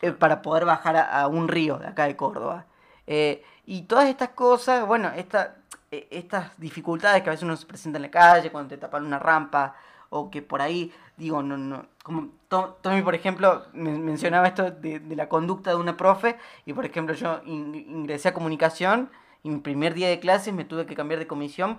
eh, 0.00 0.12
para 0.12 0.42
poder 0.42 0.64
bajar 0.64 0.96
a, 0.96 1.20
a 1.22 1.26
un 1.28 1.48
río 1.48 1.78
de 1.78 1.88
acá 1.88 2.06
de 2.06 2.16
Córdoba. 2.16 2.66
Eh, 3.06 3.42
y 3.66 3.82
todas 3.82 4.08
estas 4.08 4.30
cosas, 4.30 4.86
bueno, 4.86 5.10
esta, 5.16 5.56
eh, 5.90 6.06
estas 6.10 6.58
dificultades 6.58 7.22
que 7.22 7.30
a 7.30 7.32
veces 7.32 7.44
uno 7.44 7.56
se 7.56 7.66
presenta 7.66 7.98
en 7.98 8.02
la 8.02 8.10
calle, 8.10 8.50
cuando 8.50 8.68
te 8.68 8.78
tapan 8.78 9.04
una 9.04 9.18
rampa, 9.18 9.74
o 10.10 10.30
que 10.30 10.42
por 10.42 10.60
ahí, 10.60 10.92
digo, 11.16 11.42
no, 11.42 11.56
no, 11.56 11.86
como 12.02 12.28
To- 12.48 12.78
Tommy, 12.82 13.02
por 13.02 13.14
ejemplo, 13.14 13.66
men- 13.74 14.04
mencionaba 14.04 14.48
esto 14.48 14.70
de, 14.72 14.98
de 14.98 15.16
la 15.16 15.28
conducta 15.28 15.70
de 15.70 15.76
una 15.76 15.96
profe, 15.96 16.36
y 16.66 16.72
por 16.72 16.84
ejemplo 16.84 17.14
yo 17.14 17.40
in- 17.44 17.74
ingresé 17.74 18.28
a 18.28 18.34
comunicación, 18.34 19.08
y 19.44 19.50
mi 19.50 19.58
primer 19.60 19.94
día 19.94 20.08
de 20.08 20.18
clases 20.18 20.52
me 20.52 20.64
tuve 20.64 20.84
que 20.86 20.94
cambiar 20.96 21.18
de 21.20 21.26
comisión 21.28 21.78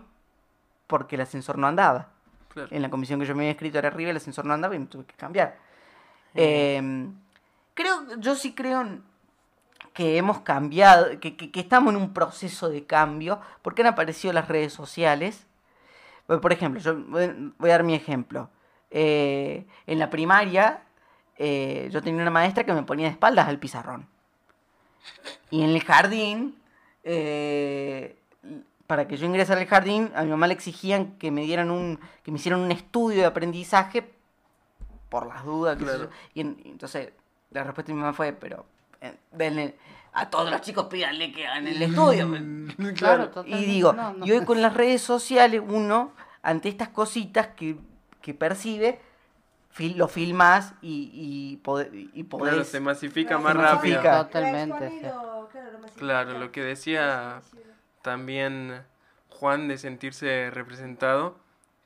porque 0.87 1.15
el 1.15 1.21
ascensor 1.21 1.57
no 1.57 1.67
andaba 1.67 2.07
Claro. 2.53 2.69
en 2.71 2.81
la 2.81 2.89
comisión 2.89 3.19
que 3.19 3.25
yo 3.25 3.35
me 3.35 3.43
había 3.43 3.51
escrito 3.51 3.77
era 3.79 3.89
arriba, 3.89 4.11
el 4.11 4.17
ascensor 4.17 4.45
no 4.45 4.53
andaba 4.53 4.75
y 4.75 4.79
me 4.79 4.85
tuve 4.87 5.05
que 5.05 5.15
cambiar. 5.15 5.57
Eh, 6.35 7.09
creo, 7.81 8.19
yo 8.19 8.35
sí 8.35 8.53
creo 8.53 8.99
que 9.93 10.17
hemos 10.17 10.39
cambiado, 10.41 11.19
que, 11.19 11.35
que- 11.35 11.51
que 11.51 11.59
estamos 11.59 11.93
en 11.93 11.99
un 12.01 12.13
proceso 12.13 12.69
de 12.69 12.85
cambio, 12.85 13.39
porque 13.61 13.81
han 13.81 13.87
aparecido 13.89 14.33
las 14.33 14.47
redes 14.47 14.71
sociales. 14.73 15.45
Por 16.27 16.53
ejemplo, 16.53 16.79
yo 16.79 16.95
voy 17.57 17.69
a 17.69 17.73
dar 17.73 17.83
mi 17.83 17.93
ejemplo. 17.93 18.49
Eh, 18.89 19.65
en 19.87 19.99
la 19.99 20.09
primaria, 20.09 20.83
eh, 21.37 21.89
yo 21.91 22.01
tenía 22.01 22.21
una 22.21 22.31
maestra 22.31 22.63
que 22.63 22.73
me 22.73 22.83
ponía 22.83 23.07
de 23.07 23.11
espaldas 23.11 23.47
al 23.49 23.59
pizarrón. 23.59 24.07
Y 25.49 25.63
en 25.63 25.71
el 25.71 25.83
jardín, 25.83 26.55
eh, 27.03 28.17
para 28.87 29.07
que 29.07 29.17
yo 29.17 29.25
ingresara 29.25 29.59
al 29.61 29.67
jardín, 29.67 30.11
a 30.15 30.23
mi 30.23 30.29
mamá 30.29 30.47
le 30.47 30.53
exigían 30.53 31.17
que 31.17 31.31
me 31.31 31.41
dieran 31.41 31.69
un, 31.71 31.99
que 32.23 32.31
me 32.31 32.37
hicieran 32.37 32.61
un 32.61 32.71
estudio 32.71 33.19
de 33.21 33.25
aprendizaje 33.25 34.09
por 35.09 35.27
las 35.27 35.43
dudas. 35.43 35.77
Claro. 35.77 36.09
Y, 36.33 36.41
en- 36.41 36.61
entonces 36.63 37.09
la 37.51 37.63
respuesta 37.63 37.91
de 37.91 37.95
mi 37.95 38.01
mamá 38.01 38.13
fue, 38.13 38.33
pero 38.33 38.65
eh, 39.01 39.13
denle- 39.35 39.75
a 40.13 40.29
todos 40.29 40.49
los 40.51 40.59
chicos 40.61 40.87
pídanle 40.87 41.31
que 41.31 41.47
hagan 41.47 41.67
el 41.67 41.81
estudio. 41.81 42.27
Claro, 42.95 42.95
Claro. 42.95 43.23
Y 43.23 43.27
totalmente. 43.27 43.65
digo, 43.65 43.93
No, 43.93 44.13
no. 44.13 44.25
y 44.25 44.31
hoy 44.31 44.43
con 44.45 44.61
las 44.61 44.73
redes 44.73 45.01
sociales 45.01 45.61
uno, 45.65 46.13
ante 46.41 46.69
estas 46.69 46.89
cositas 46.89 47.47
que, 47.49 47.77
que 48.21 48.33
percibe, 48.33 48.99
fil- 49.75 49.95
lo 49.95 50.07
filmas 50.07 50.73
y, 50.81 51.09
y, 51.13 51.57
pode- 51.63 51.89
y 52.13 52.23
Claro, 52.23 52.29
podés... 52.55 52.67
se 52.67 52.79
masifica 52.79 53.37
Se 53.37 53.43
más 53.43 53.55
masifica. 53.55 54.01
rápido. 54.01 54.25
Totalmente, 54.25 54.89
sí. 54.89 55.01
Claro, 55.97 56.37
lo 56.39 56.51
que 56.51 56.61
decía 56.63 57.41
también 58.01 58.81
Juan 59.29 59.67
de 59.67 59.77
sentirse 59.77 60.49
representado, 60.51 61.37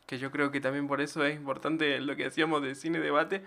que 0.06 0.18
yo 0.20 0.32
creo 0.32 0.52
que 0.52 0.62
también 0.62 0.88
por 0.88 1.02
eso 1.02 1.24
es 1.26 1.36
importante 1.36 2.00
lo 2.00 2.16
que 2.16 2.24
decíamos 2.26 2.62
de 2.62 2.76
cine 2.76 3.00
debate, 3.00 3.44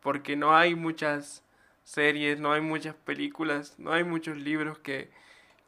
porque 0.00 0.36
no 0.36 0.56
hay 0.56 0.74
muchas 0.74 1.42
series, 1.88 2.38
no 2.38 2.52
hay 2.52 2.60
muchas 2.60 2.94
películas, 2.94 3.74
no 3.78 3.92
hay 3.92 4.04
muchos 4.04 4.36
libros 4.36 4.78
que, 4.78 5.10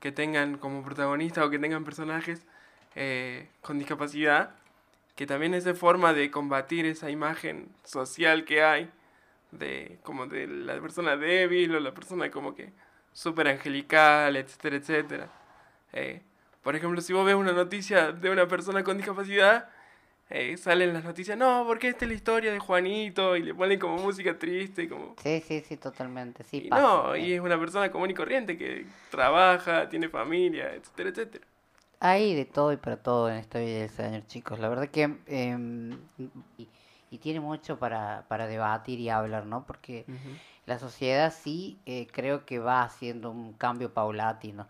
que 0.01 0.13
tengan 0.13 0.59
como 0.59 0.85
protagonista 0.85 1.45
o 1.45 1.49
que 1.49 1.59
tengan 1.59 1.83
personajes 1.83 2.47
eh, 2.95 3.49
con 3.63 3.79
discapacidad, 3.79 4.55
que 5.17 5.27
también 5.27 5.55
es 5.55 5.65
de 5.65 5.73
forma 5.73 6.13
de 6.13 6.31
combatir 6.31 6.85
esa 6.85 7.11
imagen 7.11 7.69
social 7.85 8.45
que 8.45 8.63
hay 8.63 8.91
de 9.51 9.99
como 10.03 10.27
de 10.27 10.47
la 10.47 10.79
persona 10.81 11.17
débil 11.17 11.75
o 11.75 11.81
la 11.81 11.95
persona 11.95 12.31
como 12.31 12.55
que 12.55 12.71
súper 13.15 13.49
angelical, 13.49 14.37
etcétera, 14.37 14.77
etcétera. 14.77 15.31
Eh, 15.95 16.23
por 16.63 16.77
ejemplo, 16.77 17.01
si 17.01 17.15
vos 17.15 17.25
ves 17.25 17.35
una 17.35 17.53
noticia 17.53 18.13
de 18.13 18.29
una 18.29 18.47
persona 18.47 18.85
con 18.85 18.99
discapacidad, 18.99 19.71
eh, 20.31 20.57
salen 20.57 20.93
las 20.95 21.05
noticias, 21.05 21.37
no, 21.37 21.65
porque 21.67 21.89
esta 21.89 22.05
es 22.05 22.09
la 22.11 22.15
historia 22.15 22.53
de 22.53 22.59
Juanito, 22.59 23.37
y 23.37 23.43
le 23.43 23.55
ponen 23.55 23.79
como 23.79 23.97
música 23.99 24.39
triste, 24.39 24.89
como... 24.89 25.15
Sí, 25.23 25.41
sí, 25.47 25.61
sí, 25.61 25.77
totalmente. 25.77 26.43
Sí, 26.45 26.59
y 26.59 26.71
pasa. 26.71 26.83
no, 26.83 27.17
y 27.17 27.33
es 27.33 27.41
una 27.41 27.59
persona 27.59 27.91
común 27.91 28.11
y 28.11 28.15
corriente 28.15 28.57
que 28.57 28.87
trabaja, 29.11 29.89
tiene 29.89 30.09
familia, 30.09 30.75
etcétera, 30.75 31.11
etcétera. 31.11 31.47
Hay 32.01 32.35
de 32.35 32.47
todo 32.47 32.73
y 32.73 32.77
para 32.79 32.97
todo 33.03 33.29
en 33.31 33.37
esta 33.37 33.59
vida 33.59 33.81
del 33.81 33.91
señor, 33.91 34.27
chicos. 34.27 34.59
La 34.59 34.69
verdad 34.69 34.89
que... 34.89 35.19
em, 35.27 35.99
y, 36.59 36.69
y 37.11 37.19
tiene 37.19 37.41
mucho 37.41 37.79
para, 37.79 38.25
para 38.29 38.47
debatir 38.47 39.01
y 39.01 39.09
hablar, 39.11 39.45
¿no? 39.47 39.67
Porque 39.67 40.07
la 40.67 40.79
sociedad 40.79 41.33
sí 41.37 41.79
eh, 41.87 42.07
creo 42.13 42.47
que 42.47 42.59
va 42.59 42.83
haciendo 42.83 43.31
un 43.31 43.53
cambio 43.55 43.93
paulatino. 43.93 44.69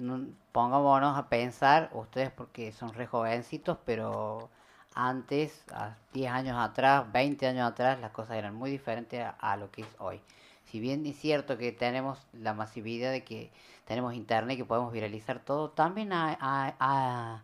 No- 0.00 0.26
pongámonos 0.52 1.16
a 1.18 1.28
pensar, 1.28 1.90
ustedes 1.94 2.30
porque 2.30 2.72
son 2.72 2.92
re 2.94 3.06
jovencitos, 3.06 3.78
pero 3.84 4.50
antes, 4.98 5.62
a 5.72 5.96
10 6.12 6.30
años 6.32 6.56
atrás, 6.58 7.10
20 7.12 7.46
años 7.46 7.70
atrás, 7.70 8.00
las 8.00 8.10
cosas 8.10 8.36
eran 8.36 8.54
muy 8.56 8.70
diferentes 8.70 9.24
a, 9.38 9.56
lo 9.56 9.70
que 9.70 9.82
es 9.82 9.88
hoy. 9.98 10.20
Si 10.64 10.80
bien 10.80 11.06
es 11.06 11.16
cierto 11.16 11.56
que 11.56 11.70
tenemos 11.72 12.18
la 12.32 12.52
masividad 12.52 13.12
de 13.12 13.22
que 13.22 13.52
tenemos 13.86 14.14
internet 14.14 14.56
y 14.56 14.58
que 14.58 14.64
podemos 14.64 14.92
viralizar 14.92 15.38
todo, 15.38 15.70
también 15.70 16.10
ha 16.12 17.42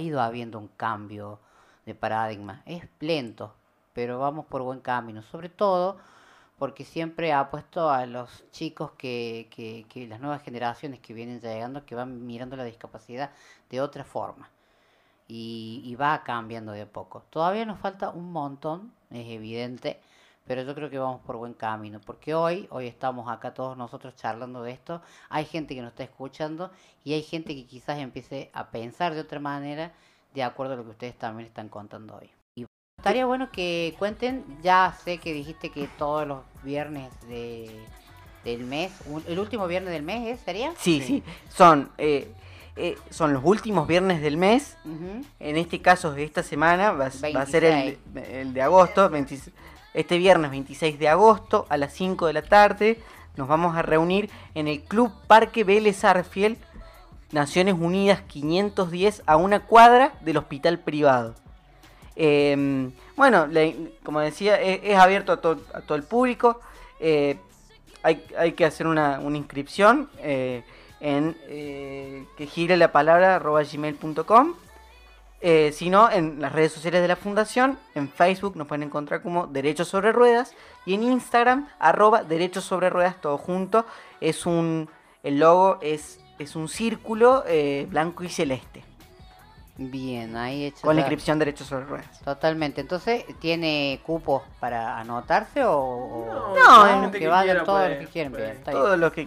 ido 0.00 0.20
habiendo 0.20 0.58
un 0.58 0.68
cambio 0.68 1.38
de 1.86 1.94
paradigma. 1.94 2.62
Es 2.66 2.84
lento, 2.98 3.54
pero 3.92 4.18
vamos 4.18 4.46
por 4.46 4.62
buen 4.62 4.80
camino. 4.80 5.22
Sobre 5.22 5.48
todo 5.48 5.98
porque 6.58 6.84
siempre 6.84 7.32
ha 7.32 7.50
puesto 7.50 7.88
a 7.90 8.04
los 8.06 8.44
chicos 8.50 8.90
que, 8.98 9.48
que, 9.54 9.86
que 9.88 10.08
las 10.08 10.20
nuevas 10.20 10.42
generaciones 10.42 11.00
que 11.00 11.14
vienen 11.14 11.40
llegando, 11.40 11.86
que 11.86 11.94
van 11.94 12.26
mirando 12.26 12.56
la 12.56 12.64
discapacidad 12.64 13.30
de 13.70 13.80
otra 13.80 14.04
forma. 14.04 14.50
Y, 15.32 15.80
y 15.84 15.94
va 15.94 16.24
cambiando 16.24 16.72
de 16.72 16.82
a 16.82 16.86
poco. 16.86 17.22
Todavía 17.30 17.64
nos 17.64 17.78
falta 17.78 18.10
un 18.10 18.32
montón, 18.32 18.92
es 19.10 19.28
evidente, 19.28 20.00
pero 20.44 20.62
yo 20.62 20.74
creo 20.74 20.90
que 20.90 20.98
vamos 20.98 21.20
por 21.20 21.36
buen 21.36 21.54
camino, 21.54 22.00
porque 22.04 22.34
hoy, 22.34 22.66
hoy 22.70 22.88
estamos 22.88 23.28
acá 23.30 23.54
todos 23.54 23.76
nosotros 23.76 24.16
charlando 24.16 24.60
de 24.64 24.72
esto, 24.72 25.00
hay 25.28 25.44
gente 25.44 25.76
que 25.76 25.82
nos 25.82 25.90
está 25.92 26.02
escuchando 26.02 26.72
y 27.04 27.12
hay 27.12 27.22
gente 27.22 27.54
que 27.54 27.64
quizás 27.64 27.98
empiece 28.00 28.50
a 28.52 28.70
pensar 28.70 29.14
de 29.14 29.20
otra 29.20 29.38
manera 29.38 29.92
de 30.34 30.42
acuerdo 30.42 30.72
a 30.74 30.76
lo 30.78 30.84
que 30.84 30.90
ustedes 30.90 31.14
también 31.16 31.46
están 31.46 31.68
contando 31.68 32.16
hoy. 32.16 32.28
Y 32.56 32.66
estaría 32.98 33.24
bueno 33.24 33.50
que 33.52 33.94
cuenten, 34.00 34.44
ya 34.62 34.96
sé 35.04 35.18
que 35.18 35.32
dijiste 35.32 35.70
que 35.70 35.86
todos 35.96 36.26
los 36.26 36.40
viernes 36.64 37.08
de, 37.28 37.70
del 38.42 38.64
mes, 38.64 38.90
un- 39.06 39.22
el 39.28 39.38
último 39.38 39.68
viernes 39.68 39.92
del 39.92 40.02
mes, 40.02 40.26
¿eh? 40.26 40.42
¿sería? 40.44 40.72
Sí, 40.76 41.00
Sí. 41.00 41.02
sí, 41.06 41.22
son, 41.50 41.92
eh, 41.98 42.34
eh, 42.76 42.96
son 43.10 43.32
los 43.32 43.42
últimos 43.44 43.86
viernes 43.86 44.20
del 44.22 44.36
mes. 44.36 44.76
En 45.40 45.56
este 45.56 45.80
caso, 45.82 46.12
de 46.12 46.24
esta 46.24 46.42
semana, 46.42 46.92
va, 46.92 47.06
a- 47.06 47.10
va 47.36 47.42
a 47.42 47.46
ser 47.46 47.64
el, 47.64 47.98
de- 48.14 48.40
el 48.42 48.54
de 48.54 48.62
agosto, 48.62 49.08
26 49.10 49.54
este 49.92 50.18
viernes 50.18 50.52
26 50.52 50.98
de 51.00 51.08
agosto 51.08 51.66
a 51.68 51.76
las 51.76 51.92
5 51.92 52.26
de 52.28 52.32
la 52.32 52.42
tarde. 52.42 53.00
Nos 53.36 53.48
vamos 53.48 53.76
a 53.76 53.82
reunir 53.82 54.30
en 54.54 54.68
el 54.68 54.82
Club 54.82 55.12
Parque 55.26 55.64
Vélez 55.64 56.04
Arfiel, 56.04 56.58
Naciones 57.32 57.74
Unidas 57.78 58.20
510, 58.22 59.22
a 59.26 59.36
una 59.36 59.60
cuadra 59.66 60.12
del 60.20 60.36
hospital 60.36 60.78
privado. 60.78 61.34
Eh, 62.16 62.90
bueno, 63.16 63.48
como 64.02 64.20
decía, 64.20 64.60
es, 64.60 64.80
es 64.82 64.96
abierto 64.96 65.32
a, 65.32 65.40
to- 65.40 65.60
a 65.74 65.80
todo 65.80 65.96
el 65.96 66.04
público. 66.04 66.60
eh, 67.00 67.38
hay, 68.02 68.24
hay 68.38 68.52
que 68.52 68.64
hacer 68.64 68.86
una, 68.86 69.20
una 69.20 69.36
inscripción. 69.36 70.08
eh, 70.18 70.62
en 71.00 71.36
eh, 71.48 72.24
que 72.36 72.46
gire 72.46 72.76
la 72.76 72.92
palabra 72.92 73.36
arroba 73.36 73.62
gmail.com. 73.62 74.54
Eh, 75.42 75.72
si 75.72 75.88
no, 75.88 76.10
en 76.10 76.40
las 76.42 76.52
redes 76.52 76.72
sociales 76.72 77.00
de 77.00 77.08
la 77.08 77.16
fundación, 77.16 77.78
en 77.94 78.10
Facebook 78.10 78.56
nos 78.56 78.66
pueden 78.66 78.82
encontrar 78.82 79.22
como 79.22 79.46
Derechos 79.46 79.88
sobre 79.88 80.12
Ruedas 80.12 80.54
y 80.84 80.92
en 80.94 81.02
Instagram 81.02 81.66
arroba 81.78 82.24
Derechos 82.24 82.64
sobre 82.64 82.90
Ruedas 82.90 83.18
todo 83.22 83.38
junto. 83.38 83.86
Es 84.20 84.44
un, 84.44 84.90
el 85.22 85.38
logo 85.38 85.78
es, 85.80 86.20
es 86.38 86.56
un 86.56 86.68
círculo 86.68 87.42
eh, 87.46 87.86
blanco 87.88 88.22
y 88.22 88.28
celeste 88.28 88.84
Bien, 89.82 90.36
ahí 90.36 90.66
hecho. 90.66 90.82
con 90.82 90.94
la 90.94 91.00
inscripción 91.00 91.38
Derechos 91.38 91.68
sobre 91.68 91.86
Ruedas. 91.86 92.20
Totalmente. 92.22 92.82
Entonces, 92.82 93.24
¿tiene 93.38 93.98
cupos 94.04 94.42
para 94.60 94.98
anotarse 94.98 95.64
o, 95.64 95.72
o- 95.74 96.54
No, 96.54 96.54
no, 96.54 96.82
hay 96.84 97.00
gente 97.00 97.12
que 97.18 97.24
que 97.24 97.28
vayan 97.28 97.46
quiera 97.56 97.64
todos 97.64 97.78
puede- 97.80 97.94
los 97.96 98.04
que 98.06 98.12
quieren? 98.12 98.32
puede. 98.32 98.44
Bien, 98.44 98.56
está 98.58 98.70
bien. 98.72 98.82
Todo 98.82 98.96
lo 98.98 99.10
que 99.10 99.26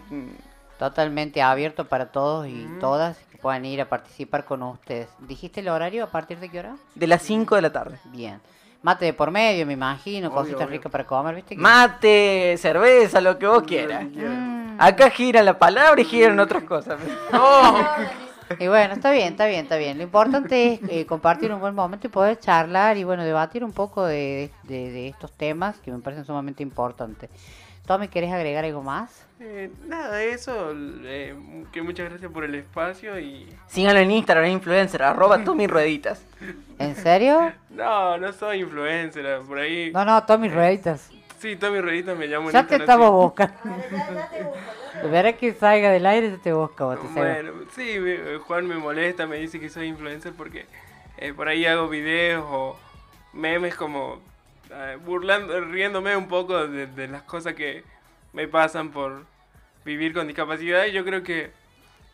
Totalmente 0.84 1.42
abierto 1.42 1.86
para 1.86 2.08
todos 2.12 2.46
y 2.46 2.52
Mm. 2.52 2.80
todas 2.80 3.18
que 3.32 3.38
puedan 3.38 3.64
ir 3.64 3.80
a 3.80 3.88
participar 3.88 4.44
con 4.44 4.62
ustedes. 4.64 5.08
¿Dijiste 5.20 5.62
el 5.62 5.70
horario? 5.70 6.04
¿A 6.04 6.08
partir 6.08 6.40
de 6.42 6.50
qué 6.50 6.60
hora? 6.60 6.76
de 6.94 7.08
las 7.08 7.22
5 7.22 7.56
de 7.56 7.62
la 7.62 7.72
tarde. 7.72 8.00
Bien. 8.12 8.42
Mate 8.82 9.06
de 9.06 9.14
por 9.14 9.32
medio, 9.32 9.66
me 9.66 9.72
imagino, 9.74 10.28
Obvio, 10.28 10.40
cositas 10.40 10.60
obvio. 10.64 10.72
ricas 10.72 10.92
para 10.92 11.06
comer, 11.06 11.36
¿viste? 11.36 11.56
Mate, 11.56 12.58
cerveza, 12.58 13.22
lo 13.22 13.40
que 13.40 13.48
vos 13.48 13.64
quieras. 13.64 14.04
Mm. 14.04 14.76
Acá 14.78 15.10
giran 15.10 15.46
la 15.46 15.58
palabra 15.58 16.02
y 16.02 16.04
giran 16.04 16.38
otras 16.42 16.64
cosas. 16.66 17.00
Y 18.60 18.68
bueno, 18.68 18.94
está 18.94 19.10
bien, 19.12 19.30
está 19.30 19.46
bien, 19.48 19.62
está 19.64 19.78
bien. 19.78 19.98
Lo 19.98 20.04
importante 20.04 20.74
es 20.74 20.80
eh, 20.90 21.06
compartir 21.06 21.52
un 21.54 21.62
buen 21.62 21.74
momento 21.74 22.08
y 22.08 22.10
poder 22.10 22.38
charlar 22.40 22.98
y 22.98 23.06
bueno, 23.06 23.24
debatir 23.24 23.64
un 23.64 23.72
poco 23.72 24.06
de, 24.06 24.52
de- 24.64 24.92
de 24.92 25.08
estos 25.08 25.32
temas 25.32 25.78
que 25.80 25.92
me 25.92 26.00
parecen 26.00 26.26
sumamente 26.26 26.62
importantes. 26.62 27.30
Tommy, 27.88 28.10
¿querés 28.10 28.32
agregar 28.32 28.64
algo 28.66 28.84
más? 28.84 29.26
Eh, 29.46 29.70
nada, 29.88 30.24
eso, 30.24 30.72
eh, 31.04 31.36
que 31.74 31.82
muchas 31.82 32.10
gracias 32.10 32.32
por 32.32 32.46
el 32.46 32.56
espacio 32.56 33.20
y... 33.20 33.46
Síganlo 33.68 34.00
en 34.00 34.12
Instagram, 34.12 34.46
influencer, 34.46 35.04
arroba 35.04 35.44
Tommy 35.44 35.68
Rueditas. 35.68 36.24
¿En 36.80 36.96
serio? 36.96 37.52
No, 37.70 38.18
no 38.18 38.32
soy 38.32 38.62
influencer, 38.62 39.26
eh, 39.26 39.40
por 39.46 39.58
ahí... 39.60 39.92
No, 39.92 40.06
no, 40.06 40.24
Tommy 40.24 40.48
Rueditas. 40.48 41.10
Sí, 41.40 41.58
Tommy 41.58 41.82
Rueditas 41.82 42.18
me 42.18 42.28
llamo 42.28 42.52
Ya 42.52 42.66
te 42.66 42.78
estamos 42.78 43.12
buscando. 43.12 43.54
De 45.04 45.10
verdad 45.10 45.36
que 45.36 45.54
salga 45.54 45.92
del 45.92 46.06
aire 46.06 46.32
ya 46.32 46.38
te 46.38 46.54
busca, 46.54 46.86
vos, 46.86 47.02
te 47.02 47.08
sabes. 47.14 47.44
Bueno, 47.44 47.66
sí, 47.76 48.00
me- 48.00 48.14
eh, 48.14 48.38
Juan 48.48 48.66
me 48.66 48.78
molesta, 48.78 49.28
me 49.28 49.36
dice 49.40 49.60
que 49.60 49.70
soy 49.70 49.88
influencer 49.88 50.32
porque 50.32 50.66
eh, 51.18 51.34
por 51.34 51.50
ahí 51.50 51.66
hago 51.66 51.90
videos 51.90 52.46
o 52.48 52.80
memes 53.34 53.76
como 53.76 54.22
eh, 54.72 54.98
burlando, 55.06 55.60
riéndome 55.60 56.16
un 56.16 56.30
poco 56.30 56.66
de, 56.66 56.88
de 56.88 57.08
las 57.10 57.24
cosas 57.24 57.56
que 57.56 57.84
me 58.32 58.48
pasan 58.48 58.92
por 58.92 59.26
vivir 59.86 60.14
con 60.14 60.28
discapacidad 60.28 60.86
y 60.86 60.92
yo 60.92 61.04
creo 61.04 61.24
que 61.24 61.52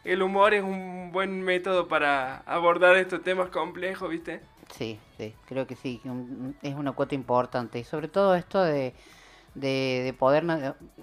el 0.04 0.22
humor 0.22 0.54
es 0.54 0.64
un 0.64 1.12
buen 1.12 1.42
método 1.42 1.88
para 1.88 2.38
abordar 2.46 2.96
estos 2.96 3.22
temas 3.22 3.50
complejos, 3.50 4.10
¿viste? 4.10 4.42
Sí, 4.74 5.00
sí, 5.18 5.34
creo 5.48 5.68
que 5.68 5.76
sí, 5.76 6.02
es 6.62 6.76
una 6.76 6.92
cuota 6.92 7.16
importante. 7.16 7.80
Y 7.80 7.84
sobre 7.84 8.08
todo 8.08 8.36
esto 8.36 8.64
de, 8.64 8.94
de, 9.56 10.02
de 10.06 10.14
poder... 10.14 10.46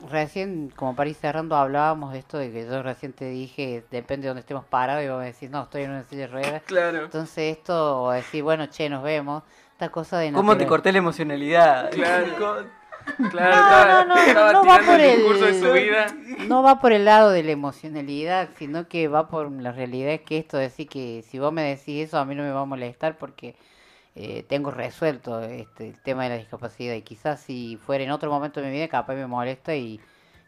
Recién, 0.09 0.73
como 0.75 0.95
para 0.95 1.11
ir 1.11 1.17
cerrando, 1.17 1.57
hablábamos 1.57 2.13
de 2.13 2.21
esto 2.21 2.39
de 2.39 2.53
que 2.53 2.65
yo 2.65 2.83
recién 2.83 3.13
te 3.13 3.29
dije, 3.29 3.85
depende 3.91 4.25
de 4.25 4.29
donde 4.29 4.41
estemos 4.41 4.65
parados, 4.65 5.05
y 5.05 5.09
vos 5.09 5.19
me 5.19 5.27
decís, 5.27 5.51
no, 5.51 5.65
estoy 5.65 5.83
en 5.83 5.91
una 5.91 6.05
silla 6.05 6.23
de 6.23 6.27
ruedas. 6.29 6.63
Claro, 6.65 7.05
Entonces 7.05 7.57
esto, 7.57 8.05
o 8.05 8.11
decir, 8.13 8.43
bueno, 8.43 8.67
che, 8.69 8.89
nos 8.89 9.03
vemos, 9.03 9.43
esta 9.73 9.91
cosa 9.91 10.19
de... 10.19 10.33
¿Cómo 10.33 10.57
te 10.57 10.67
corté 10.67 10.93
la 10.93 10.99
emocionalidad? 10.99 11.91
claro, 11.91 12.67
claro, 13.31 13.57
No, 13.57 13.63
estaba, 13.63 14.05
no, 14.05 14.15
no, 14.15 14.21
estaba 14.21 14.53
no 14.53 14.65
va 14.67 14.79
por 14.79 15.01
el 15.01 15.01
el- 15.01 15.17
discurso 15.17 15.45
de 15.47 15.55
su 15.55 15.73
vida. 15.73 16.07
No 16.49 16.63
va 16.63 16.81
por 16.81 16.93
el 16.93 17.05
lado 17.05 17.31
de 17.31 17.43
la 17.43 17.53
emocionalidad, 17.53 18.51
sino 18.59 18.89
que 18.89 19.09
va 19.09 19.29
por 19.29 19.51
la 19.51 19.73
realidad 19.73 20.13
es 20.13 20.21
que 20.23 20.39
esto, 20.39 20.59
decir 20.59 20.89
que 20.89 21.23
si 21.23 21.39
vos 21.39 21.53
me 21.53 21.63
decís 21.63 22.07
eso, 22.09 22.19
a 22.19 22.25
mí 22.25 22.35
no 22.35 22.43
me 22.43 22.51
va 22.51 22.61
a 22.61 22.65
molestar 22.65 23.17
porque 23.17 23.55
eh, 24.15 24.45
tengo 24.49 24.71
resuelto 24.71 25.43
este, 25.43 25.89
el 25.89 26.01
tema 26.01 26.25
de 26.25 26.31
la 26.31 26.37
discapacidad 26.39 26.95
y 26.95 27.03
quizás 27.03 27.41
si 27.41 27.77
fuera 27.77 28.05
en 28.05 28.11
otro 28.11 28.31
momento 28.31 28.61
de 28.61 28.67
mi 28.69 28.73
vida, 28.75 28.89
capaz 28.89 29.15
me 29.15 29.27
molesta 29.27 29.75
y, 29.77 30.01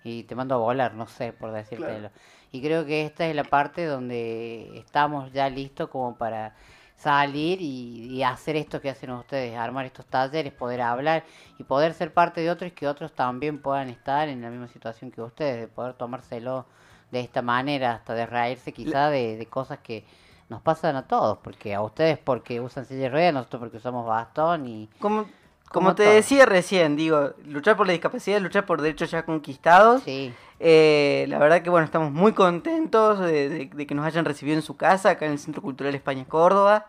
y 0.05 0.25
te 0.25 0.35
mando 0.35 0.55
a 0.55 0.59
volar, 0.59 0.95
no 0.95 1.07
sé, 1.07 1.33
por 1.33 1.53
decírtelo. 1.53 2.11
Y 2.53 2.63
creo 2.63 2.87
que 2.87 3.05
esta 3.05 3.27
es 3.27 3.35
la 3.37 3.45
parte 3.45 3.85
donde 3.87 4.79
estamos 4.79 5.33
ya 5.33 5.49
listos 5.51 5.89
como 5.91 6.17
para 6.17 6.55
salir 6.99 7.63
y, 7.63 8.17
y 8.17 8.23
hacer 8.25 8.57
esto 8.57 8.81
que 8.81 8.91
hacen 8.91 9.11
ustedes, 9.11 9.57
armar 9.57 9.87
estos 9.87 10.05
talleres, 10.07 10.53
poder 10.53 10.81
hablar 10.81 11.25
y 11.59 11.65
poder 11.65 11.95
ser 11.95 12.13
parte 12.13 12.41
de 12.41 12.51
otros 12.51 12.71
y 12.71 12.75
que 12.75 12.89
otros 12.89 13.13
también 13.13 13.63
puedan 13.63 13.89
estar 13.89 14.29
en 14.29 14.43
la 14.43 14.51
misma 14.51 14.67
situación 14.69 15.11
que 15.13 15.23
ustedes, 15.23 15.61
de 15.61 15.69
poder 15.69 15.95
tomárselo 15.95 16.67
de 17.13 17.21
esta 17.21 17.41
manera, 17.41 17.95
hasta 17.95 18.15
de 18.15 18.27
reírse 18.27 18.73
quizá 18.73 19.11
de, 19.11 19.37
de 19.37 19.47
cosas 19.47 19.79
que 19.79 20.05
nos 20.49 20.61
pasan 20.61 20.97
a 20.97 21.07
todos, 21.07 21.39
porque 21.39 21.75
a 21.75 21.83
ustedes 21.83 22.19
porque 22.19 22.61
usan 22.61 22.85
silla 22.85 23.03
de 23.03 23.09
ruedas, 23.11 23.35
nosotros 23.35 23.61
porque 23.61 23.77
usamos 23.77 24.05
bastón 24.05 24.67
y... 24.67 24.89
Como, 24.99 25.27
como 25.71 25.87
Como 25.89 25.95
te 25.95 26.05
todo. 26.05 26.15
decía 26.15 26.47
recién, 26.47 26.97
digo, 26.97 27.33
luchar 27.45 27.77
por 27.77 27.87
la 27.87 27.93
discapacidad, 27.93 28.41
luchar 28.41 28.65
por 28.67 28.81
derechos 28.81 29.11
ya 29.11 29.25
conquistados. 29.25 30.03
Sí, 30.03 30.33
Eh, 30.61 31.27
la 31.29 31.39
verdad 31.39 31.63
que 31.63 31.71
bueno, 31.71 31.85
estamos 31.85 32.11
muy 32.13 32.33
contentos 32.33 33.21
de, 33.21 33.49
de- 33.49 33.71
de 33.73 33.87
que 33.87 33.95
nos 33.95 34.05
hayan 34.05 34.25
recibido 34.25 34.57
en 34.57 34.63
su 34.63 34.77
casa, 34.77 35.11
acá 35.11 35.27
en 35.27 35.33
el 35.33 35.39
Centro 35.39 35.63
Cultural 35.63 35.95
España 35.95 36.25
Córdoba. 36.25 36.87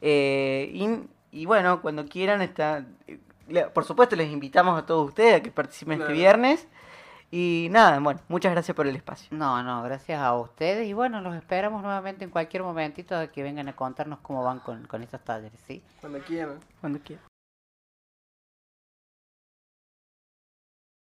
Eh, 0.00 0.70
y, 0.74 1.40
y 1.42 1.46
bueno, 1.46 1.80
cuando 1.82 2.04
quieran, 2.06 2.42
está, 2.42 2.84
eh, 3.06 3.20
por 3.72 3.84
supuesto 3.84 4.16
les 4.16 4.28
invitamos 4.32 4.76
a 4.76 4.86
todos 4.86 5.06
ustedes 5.08 5.36
a 5.36 5.40
que 5.42 5.52
participen 5.52 6.00
este 6.00 6.12
viernes. 6.12 6.66
Y 7.30 7.68
nada, 7.70 7.98
bueno, 8.00 8.20
muchas 8.28 8.52
gracias 8.52 8.74
por 8.76 8.86
el 8.86 8.94
espacio. 8.96 9.28
no, 9.30 9.62
no, 9.62 9.82
gracias 9.84 10.20
a 10.20 10.34
ustedes 10.34 10.86
y 10.88 10.92
bueno, 10.92 11.20
los 11.22 11.34
esperamos 11.34 11.82
nuevamente 11.82 12.24
en 12.24 12.30
cualquier 12.30 12.62
momentito 12.62 13.16
a 13.16 13.28
que 13.28 13.42
vengan 13.42 13.68
a 13.68 13.76
contarnos 13.76 14.18
cómo 14.20 14.42
van 14.44 14.58
con, 14.58 14.86
con 14.86 15.02
estos 15.02 15.20
talleres, 15.22 15.58
¿sí? 15.66 15.82
Cuando 16.00 16.18
quieran. 16.18 16.58
Cuando 16.80 16.98
quieran. 16.98 17.24